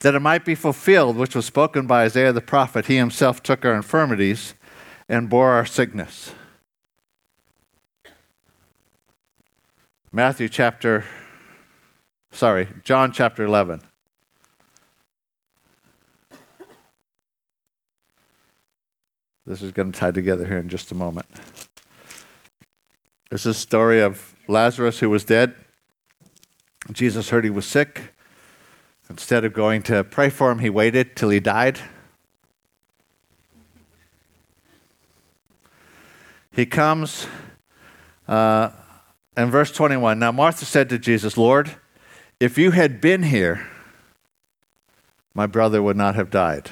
that 0.00 0.14
it 0.14 0.20
might 0.20 0.44
be 0.44 0.54
fulfilled 0.54 1.16
which 1.16 1.34
was 1.34 1.44
spoken 1.44 1.86
by 1.86 2.04
Isaiah 2.04 2.32
the 2.32 2.40
prophet. 2.40 2.86
He 2.86 2.96
himself 2.96 3.42
took 3.42 3.64
our 3.64 3.74
infirmities 3.74 4.54
and 5.08 5.28
bore 5.28 5.50
our 5.50 5.66
sickness. 5.66 6.32
Matthew 10.14 10.48
chapter, 10.48 11.04
sorry, 12.30 12.68
John 12.84 13.10
chapter 13.10 13.44
11. 13.44 13.80
This 19.44 19.60
is 19.60 19.72
going 19.72 19.90
to 19.90 19.98
tie 19.98 20.12
together 20.12 20.46
here 20.46 20.58
in 20.58 20.68
just 20.68 20.92
a 20.92 20.94
moment. 20.94 21.26
This 23.28 23.40
is 23.44 23.56
a 23.56 23.58
story 23.58 24.00
of 24.00 24.36
Lazarus 24.46 25.00
who 25.00 25.10
was 25.10 25.24
dead. 25.24 25.56
Jesus 26.92 27.30
heard 27.30 27.42
he 27.42 27.50
was 27.50 27.66
sick. 27.66 28.14
Instead 29.10 29.44
of 29.44 29.52
going 29.52 29.82
to 29.82 30.04
pray 30.04 30.30
for 30.30 30.52
him, 30.52 30.60
he 30.60 30.70
waited 30.70 31.16
till 31.16 31.30
he 31.30 31.40
died. 31.40 31.80
He 36.52 36.66
comes 36.66 37.26
uh, 38.28 38.70
in 39.36 39.50
verse 39.50 39.72
21. 39.72 40.18
Now, 40.18 40.32
Martha 40.32 40.64
said 40.64 40.88
to 40.90 40.98
Jesus, 40.98 41.36
Lord, 41.36 41.76
if 42.40 42.58
you 42.58 42.72
had 42.72 43.00
been 43.00 43.24
here, 43.24 43.66
my 45.34 45.46
brother 45.46 45.82
would 45.82 45.96
not 45.96 46.14
have 46.14 46.30
died. 46.30 46.70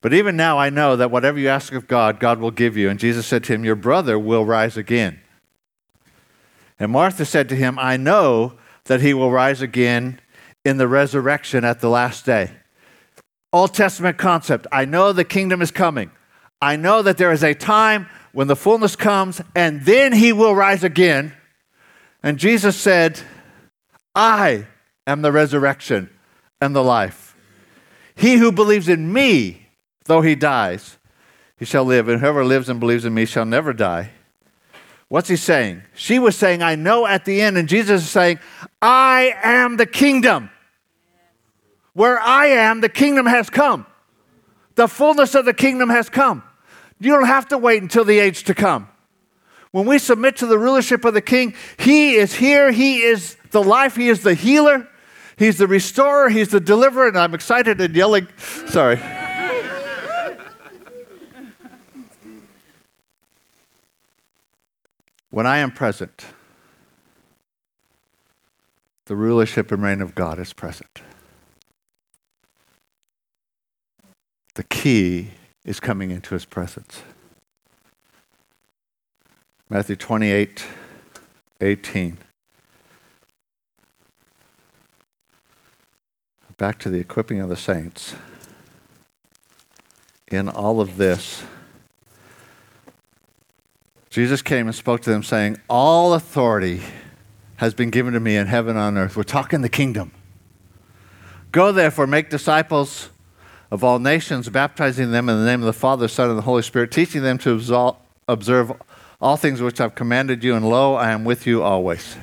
But 0.00 0.14
even 0.14 0.36
now 0.36 0.58
I 0.58 0.70
know 0.70 0.96
that 0.96 1.10
whatever 1.10 1.38
you 1.38 1.48
ask 1.48 1.72
of 1.72 1.88
God, 1.88 2.20
God 2.20 2.38
will 2.38 2.50
give 2.50 2.76
you. 2.76 2.88
And 2.88 3.00
Jesus 3.00 3.26
said 3.26 3.44
to 3.44 3.54
him, 3.54 3.64
Your 3.64 3.74
brother 3.74 4.18
will 4.18 4.44
rise 4.44 4.76
again. 4.76 5.20
And 6.78 6.92
Martha 6.92 7.24
said 7.24 7.48
to 7.48 7.56
him, 7.56 7.78
I 7.78 7.96
know 7.96 8.54
that 8.84 9.00
he 9.00 9.14
will 9.14 9.30
rise 9.30 9.62
again 9.62 10.20
in 10.64 10.76
the 10.76 10.88
resurrection 10.88 11.64
at 11.64 11.80
the 11.80 11.88
last 11.88 12.24
day. 12.24 12.52
Old 13.52 13.74
Testament 13.74 14.18
concept. 14.18 14.66
I 14.70 14.84
know 14.84 15.12
the 15.12 15.24
kingdom 15.24 15.62
is 15.62 15.70
coming. 15.70 16.10
I 16.60 16.76
know 16.76 17.02
that 17.02 17.18
there 17.18 17.32
is 17.32 17.42
a 17.42 17.54
time 17.54 18.08
when 18.36 18.48
the 18.48 18.54
fullness 18.54 18.96
comes 18.96 19.40
and 19.54 19.86
then 19.86 20.12
he 20.12 20.30
will 20.30 20.54
rise 20.54 20.84
again. 20.84 21.32
And 22.22 22.36
Jesus 22.38 22.76
said, 22.76 23.18
I 24.14 24.66
am 25.06 25.22
the 25.22 25.32
resurrection 25.32 26.10
and 26.60 26.76
the 26.76 26.84
life. 26.84 27.34
He 28.14 28.36
who 28.36 28.52
believes 28.52 28.90
in 28.90 29.10
me, 29.10 29.66
Though 30.04 30.20
he 30.20 30.34
dies, 30.34 30.98
he 31.56 31.64
shall 31.64 31.84
live, 31.84 32.08
and 32.08 32.20
whoever 32.20 32.44
lives 32.44 32.68
and 32.68 32.78
believes 32.78 33.06
in 33.06 33.14
me 33.14 33.24
shall 33.24 33.46
never 33.46 33.72
die. 33.72 34.10
What's 35.08 35.30
he 35.30 35.36
saying? 35.36 35.82
She 35.94 36.18
was 36.18 36.36
saying, 36.36 36.62
I 36.62 36.74
know 36.74 37.06
at 37.06 37.24
the 37.24 37.40
end, 37.40 37.56
and 37.56 37.66
Jesus 37.66 38.02
is 38.02 38.10
saying, 38.10 38.38
I 38.82 39.34
am 39.42 39.78
the 39.78 39.86
kingdom. 39.86 40.50
Where 41.94 42.20
I 42.20 42.48
am, 42.48 42.82
the 42.82 42.90
kingdom 42.90 43.24
has 43.24 43.48
come. 43.48 43.86
The 44.74 44.88
fullness 44.88 45.34
of 45.34 45.46
the 45.46 45.54
kingdom 45.54 45.88
has 45.88 46.10
come. 46.10 46.42
You 46.98 47.10
don't 47.12 47.26
have 47.26 47.48
to 47.48 47.58
wait 47.58 47.82
until 47.82 48.04
the 48.04 48.18
age 48.18 48.44
to 48.44 48.54
come. 48.54 48.88
When 49.70 49.86
we 49.86 49.98
submit 49.98 50.36
to 50.36 50.46
the 50.46 50.58
rulership 50.58 51.04
of 51.04 51.12
the 51.12 51.20
king, 51.20 51.54
he 51.78 52.14
is 52.14 52.34
here, 52.34 52.72
he 52.72 53.02
is 53.02 53.36
the 53.50 53.62
life, 53.62 53.96
he 53.96 54.08
is 54.08 54.22
the 54.22 54.34
healer, 54.34 54.88
he's 55.36 55.58
the 55.58 55.66
restorer, 55.66 56.30
he's 56.30 56.48
the 56.48 56.60
deliverer, 56.60 57.08
and 57.08 57.18
I'm 57.18 57.34
excited 57.34 57.80
and 57.80 57.94
yelling. 57.94 58.28
Sorry. 58.68 58.98
When 65.28 65.46
I 65.46 65.58
am 65.58 65.70
present, 65.72 66.24
the 69.04 69.16
rulership 69.16 69.70
and 69.70 69.82
reign 69.82 70.00
of 70.00 70.14
God 70.14 70.38
is 70.38 70.54
present. 70.54 71.02
The 74.54 74.64
key 74.64 75.32
is 75.66 75.80
coming 75.80 76.12
into 76.12 76.32
his 76.32 76.46
presence. 76.46 77.02
Matthew 79.68 79.96
28 79.96 80.64
18. 81.60 82.18
Back 86.56 86.78
to 86.78 86.88
the 86.88 86.98
equipping 86.98 87.40
of 87.40 87.50
the 87.50 87.56
saints. 87.56 88.14
In 90.28 90.48
all 90.48 90.80
of 90.80 90.96
this, 90.96 91.42
Jesus 94.08 94.40
came 94.40 94.66
and 94.66 94.74
spoke 94.74 95.02
to 95.02 95.10
them, 95.10 95.22
saying, 95.22 95.58
All 95.68 96.14
authority 96.14 96.80
has 97.56 97.74
been 97.74 97.90
given 97.90 98.14
to 98.14 98.20
me 98.20 98.36
in 98.36 98.46
heaven 98.46 98.76
and 98.76 98.96
on 98.96 98.98
earth. 98.98 99.16
We're 99.16 99.22
talking 99.22 99.60
the 99.60 99.68
kingdom. 99.68 100.12
Go 101.52 101.72
therefore, 101.72 102.06
make 102.06 102.30
disciples 102.30 103.10
of 103.70 103.82
all 103.82 103.98
nations, 103.98 104.48
baptizing 104.48 105.10
them 105.10 105.28
in 105.28 105.38
the 105.38 105.44
name 105.44 105.60
of 105.60 105.66
the 105.66 105.72
Father, 105.72 106.08
Son, 106.08 106.28
and 106.28 106.38
the 106.38 106.42
Holy 106.42 106.62
Spirit, 106.62 106.90
teaching 106.90 107.22
them 107.22 107.38
to 107.38 107.94
observe 108.28 108.72
all 109.20 109.36
things 109.36 109.60
which 109.60 109.80
I've 109.80 109.94
commanded 109.94 110.44
you, 110.44 110.54
and 110.54 110.68
lo, 110.68 110.94
I 110.94 111.10
am 111.10 111.24
with 111.24 111.46
you 111.46 111.62
always. 111.62 112.16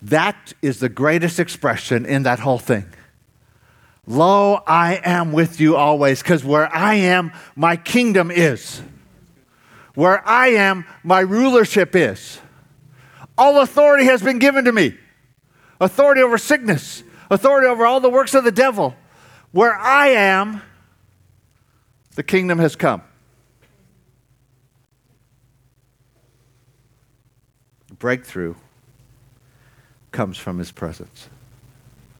That 0.00 0.52
is 0.62 0.80
the 0.80 0.88
greatest 0.88 1.40
expression 1.40 2.06
in 2.06 2.22
that 2.24 2.38
whole 2.38 2.58
thing. 2.58 2.86
Lo, 4.06 4.62
I 4.66 5.00
am 5.04 5.32
with 5.32 5.60
you 5.60 5.76
always, 5.76 6.22
because 6.22 6.44
where 6.44 6.74
I 6.74 6.94
am, 6.94 7.32
my 7.56 7.76
kingdom 7.76 8.30
is. 8.30 8.82
Where 9.94 10.26
I 10.28 10.48
am, 10.48 10.84
my 11.02 11.20
rulership 11.20 11.96
is. 11.96 12.38
All 13.36 13.60
authority 13.60 14.04
has 14.04 14.22
been 14.22 14.38
given 14.38 14.64
to 14.66 14.72
me 14.72 14.96
authority 15.80 16.22
over 16.22 16.38
sickness, 16.38 17.02
authority 17.30 17.66
over 17.66 17.84
all 17.84 18.00
the 18.00 18.10
works 18.10 18.34
of 18.34 18.44
the 18.44 18.52
devil. 18.52 18.94
Where 19.54 19.76
I 19.76 20.08
am, 20.08 20.62
the 22.16 22.24
kingdom 22.24 22.58
has 22.58 22.74
come. 22.74 23.02
Breakthrough 28.00 28.56
comes 30.10 30.38
from 30.38 30.58
his 30.58 30.72
presence. 30.72 31.28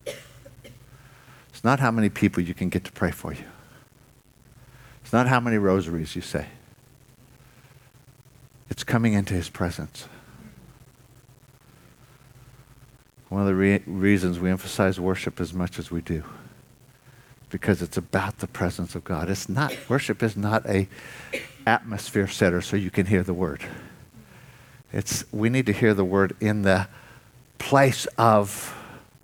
It's 0.07 1.64
not 1.64 1.81
how 1.81 1.90
many 1.90 2.09
people 2.09 2.40
you 2.40 2.55
can 2.55 2.68
get 2.68 2.85
to 2.85 2.92
pray 2.92 3.11
for 3.11 3.33
you. 3.33 3.47
It's 5.03 5.12
not 5.12 5.27
how 5.27 5.40
many 5.40 5.59
rosaries 5.59 6.14
you 6.14 6.23
say. 6.23 6.47
It's 8.70 8.85
coming 8.85 9.14
into 9.14 9.35
his 9.35 9.49
presence. 9.49 10.07
One 13.29 13.40
of 13.40 13.49
the 13.49 13.57
re- 13.57 13.83
reasons 13.87 14.38
we 14.38 14.51
emphasize 14.51 15.01
worship 15.01 15.40
as 15.40 15.53
much 15.53 15.81
as 15.81 15.90
we 15.90 16.01
do 16.01 16.23
because 17.55 17.83
it's 17.83 17.97
about 17.97 18.38
the 18.38 18.49
presence 18.49 18.97
of 18.97 19.05
God. 19.05 19.31
It's 19.31 19.49
not 19.49 19.73
worship 19.88 20.25
is 20.25 20.37
not 20.37 20.67
a 20.67 20.88
atmosphere 21.64 22.27
setter 22.27 22.61
so 22.61 22.77
you 22.77 22.90
can 22.90 23.07
hear 23.07 23.23
the 23.23 23.33
word. 23.33 23.62
It's 24.93 25.25
we 25.31 25.51
need 25.51 25.67
to 25.67 25.73
hear 25.73 25.95
the 25.95 26.05
word 26.05 26.35
in 26.40 26.62
the 26.62 26.88
place 27.59 28.07
of 28.19 28.75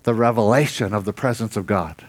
the 0.05 0.15
revelation 0.15 0.95
of 0.95 1.07
the 1.07 1.13
presence 1.13 1.57
of 1.57 1.67
God. 1.67 2.07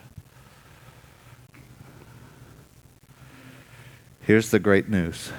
Here's 4.20 4.52
the 4.52 4.60
great 4.60 4.90
news. 4.90 5.32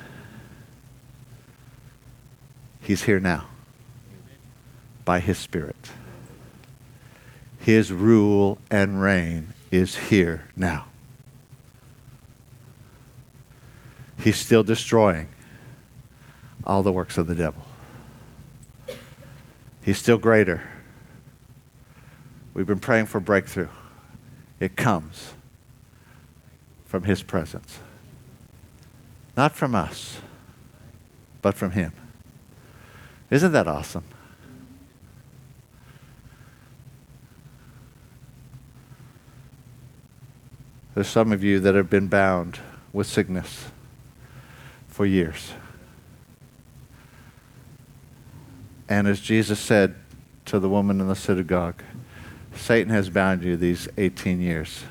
He's 2.81 3.05
here 3.05 3.21
now 3.21 3.47
by 5.05 5.21
His 5.21 5.39
Spirit. 5.39 5.93
His 7.61 7.93
rule 7.93 8.59
and 8.69 9.01
reign 9.01 9.55
is 9.73 9.97
here 9.97 10.45
now. 10.55 10.85
He's 14.21 14.37
still 14.37 14.63
destroying 14.63 15.29
all 16.65 16.85
the 16.85 16.93
works 16.93 17.19
of 17.19 17.27
the 17.27 17.35
devil. 17.35 17.65
He's 19.83 19.99
still 19.99 20.19
greater. 20.19 20.63
We've 22.55 22.67
been 22.67 22.79
praying 22.79 23.07
for 23.07 23.19
breakthrough. 23.19 23.71
It 24.61 24.77
comes 24.77 25.33
from 26.85 27.05
His 27.05 27.23
presence. 27.23 27.81
Not 29.37 29.57
from 29.57 29.75
us, 29.75 30.19
but 31.41 31.55
from 31.55 31.73
Him. 31.73 31.93
Isn't 33.31 33.53
that 33.53 33.67
awesome? 33.67 34.05
There's 40.95 41.09
some 41.09 41.33
of 41.33 41.43
you 41.43 41.61
that 41.61 41.75
have 41.75 41.89
been 41.89 42.09
bound 42.09 42.61
with 42.93 43.07
sickness 43.07 43.71
for 44.89 45.07
years. 45.07 45.53
And 48.89 49.09
as 49.09 49.21
Jesus 49.21 49.59
said 49.59 49.95
to 50.45 50.59
the 50.59 50.69
woman 50.69 51.01
in 51.01 51.09
the 51.09 51.17
synagogue, 51.17 51.83
Satan 52.55 52.93
has 52.93 53.09
bound 53.09 53.43
you 53.43 53.57
these 53.57 53.89
18 53.97 54.41
years. 54.41 54.85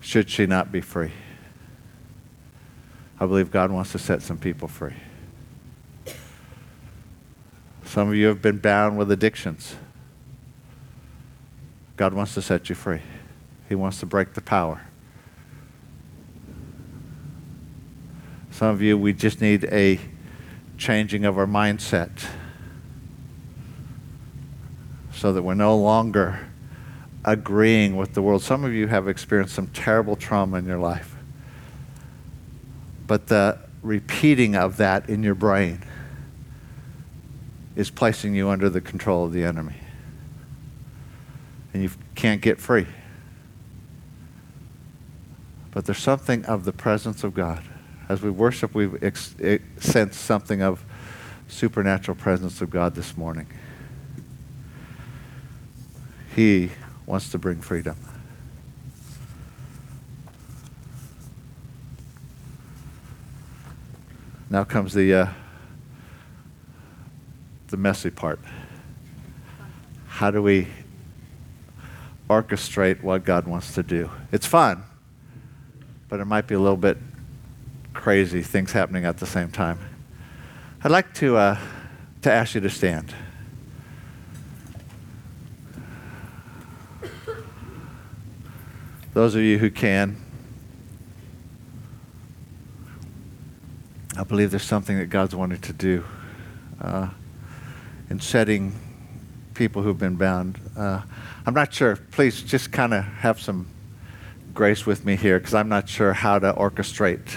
Should 0.00 0.28
she 0.28 0.46
not 0.46 0.72
be 0.72 0.80
free? 0.80 1.12
I 3.20 3.26
believe 3.26 3.50
God 3.50 3.70
wants 3.70 3.92
to 3.92 3.98
set 3.98 4.22
some 4.22 4.38
people 4.38 4.66
free. 4.66 4.94
Some 7.84 8.08
of 8.08 8.14
you 8.14 8.26
have 8.26 8.42
been 8.42 8.58
bound 8.58 8.98
with 8.98 9.10
addictions. 9.10 9.76
God 11.96 12.12
wants 12.12 12.34
to 12.34 12.42
set 12.42 12.68
you 12.68 12.74
free. 12.74 13.00
He 13.68 13.74
wants 13.74 14.00
to 14.00 14.06
break 14.06 14.34
the 14.34 14.40
power. 14.40 14.82
Some 18.50 18.68
of 18.68 18.82
you, 18.82 18.98
we 18.98 19.12
just 19.12 19.40
need 19.40 19.64
a 19.64 20.00
changing 20.78 21.24
of 21.24 21.38
our 21.38 21.46
mindset 21.46 22.10
so 25.12 25.32
that 25.32 25.42
we're 25.42 25.54
no 25.54 25.76
longer 25.76 26.48
agreeing 27.24 27.96
with 27.96 28.14
the 28.14 28.22
world. 28.22 28.42
Some 28.42 28.64
of 28.64 28.72
you 28.72 28.86
have 28.86 29.06
experienced 29.08 29.54
some 29.54 29.66
terrible 29.68 30.16
trauma 30.16 30.58
in 30.58 30.66
your 30.66 30.78
life. 30.78 31.16
But 33.06 33.26
the 33.26 33.58
repeating 33.82 34.54
of 34.54 34.76
that 34.78 35.08
in 35.08 35.22
your 35.22 35.34
brain 35.34 35.82
is 37.76 37.90
placing 37.90 38.34
you 38.34 38.48
under 38.48 38.68
the 38.68 38.80
control 38.80 39.24
of 39.24 39.32
the 39.32 39.44
enemy. 39.44 39.76
And 41.72 41.82
you 41.82 41.90
can't 42.14 42.40
get 42.40 42.58
free. 42.58 42.86
But 45.70 45.84
there's 45.84 45.98
something 45.98 46.44
of 46.46 46.64
the 46.64 46.72
presence 46.72 47.24
of 47.24 47.34
God. 47.34 47.62
As 48.08 48.22
we 48.22 48.30
worship, 48.30 48.74
we've 48.74 49.02
ex- 49.02 49.34
sensed 49.78 50.20
something 50.20 50.62
of 50.62 50.84
supernatural 51.46 52.16
presence 52.16 52.60
of 52.60 52.70
God 52.70 52.94
this 52.94 53.16
morning. 53.16 53.46
He 56.34 56.70
wants 57.06 57.30
to 57.30 57.38
bring 57.38 57.60
freedom. 57.60 57.96
Now 64.50 64.64
comes 64.64 64.94
the 64.94 65.12
uh, 65.14 65.26
the 67.66 67.76
messy 67.76 68.10
part. 68.10 68.40
How 70.06 70.30
do 70.30 70.42
we 70.42 70.68
orchestrate 72.30 73.02
what 73.02 73.24
God 73.24 73.46
wants 73.46 73.74
to 73.74 73.82
do? 73.82 74.10
It's 74.32 74.46
fun, 74.46 74.82
but 76.08 76.20
it 76.20 76.24
might 76.24 76.46
be 76.46 76.54
a 76.54 76.60
little 76.60 76.76
bit 76.76 76.98
crazy 77.92 78.42
things 78.42 78.72
happening 78.72 79.04
at 79.04 79.18
the 79.18 79.26
same 79.26 79.50
time. 79.50 79.78
I'd 80.82 80.90
like 80.90 81.12
to 81.14 81.36
uh, 81.36 81.58
to 82.22 82.32
ask 82.32 82.54
you 82.54 82.60
to 82.60 82.70
stand. 82.70 83.14
Those 89.14 89.34
of 89.34 89.42
you 89.42 89.58
who 89.58 89.70
can, 89.70 90.16
I 94.16 94.22
believe 94.22 94.52
there's 94.52 94.62
something 94.62 94.96
that 94.98 95.06
God's 95.06 95.34
wanted 95.34 95.62
to 95.64 95.72
do 95.72 96.04
uh, 96.80 97.08
in 98.10 98.20
setting 98.20 98.78
people 99.54 99.82
who've 99.82 99.98
been 99.98 100.14
bound. 100.14 100.60
Uh, 100.76 101.02
I'm 101.44 101.54
not 101.54 101.74
sure. 101.74 101.96
Please 101.96 102.42
just 102.42 102.70
kind 102.70 102.94
of 102.94 103.04
have 103.04 103.40
some 103.40 103.66
grace 104.58 104.84
with 104.84 105.04
me 105.04 105.14
here 105.14 105.38
because 105.38 105.54
I'm 105.54 105.68
not 105.68 105.88
sure 105.88 106.12
how 106.12 106.36
to 106.40 106.52
orchestrate 106.52 107.30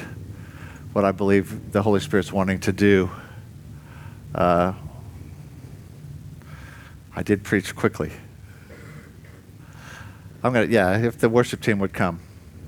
what 0.92 1.06
I 1.06 1.12
believe 1.12 1.72
the 1.72 1.84
Holy 1.84 2.00
Spirit's 2.00 2.34
wanting 2.34 2.60
to 2.62 2.74
do. 2.74 3.12
Uh, 4.34 4.74
I 7.16 7.22
did 7.22 7.44
preach 7.44 7.76
quickly. 7.76 8.12
I'm 10.44 10.52
gonna, 10.52 10.66
yeah, 10.66 10.98
if 10.98 11.20
the 11.20 11.30
worship 11.30 11.62
team 11.62 11.78
would 11.78 11.94
come. 11.94 12.22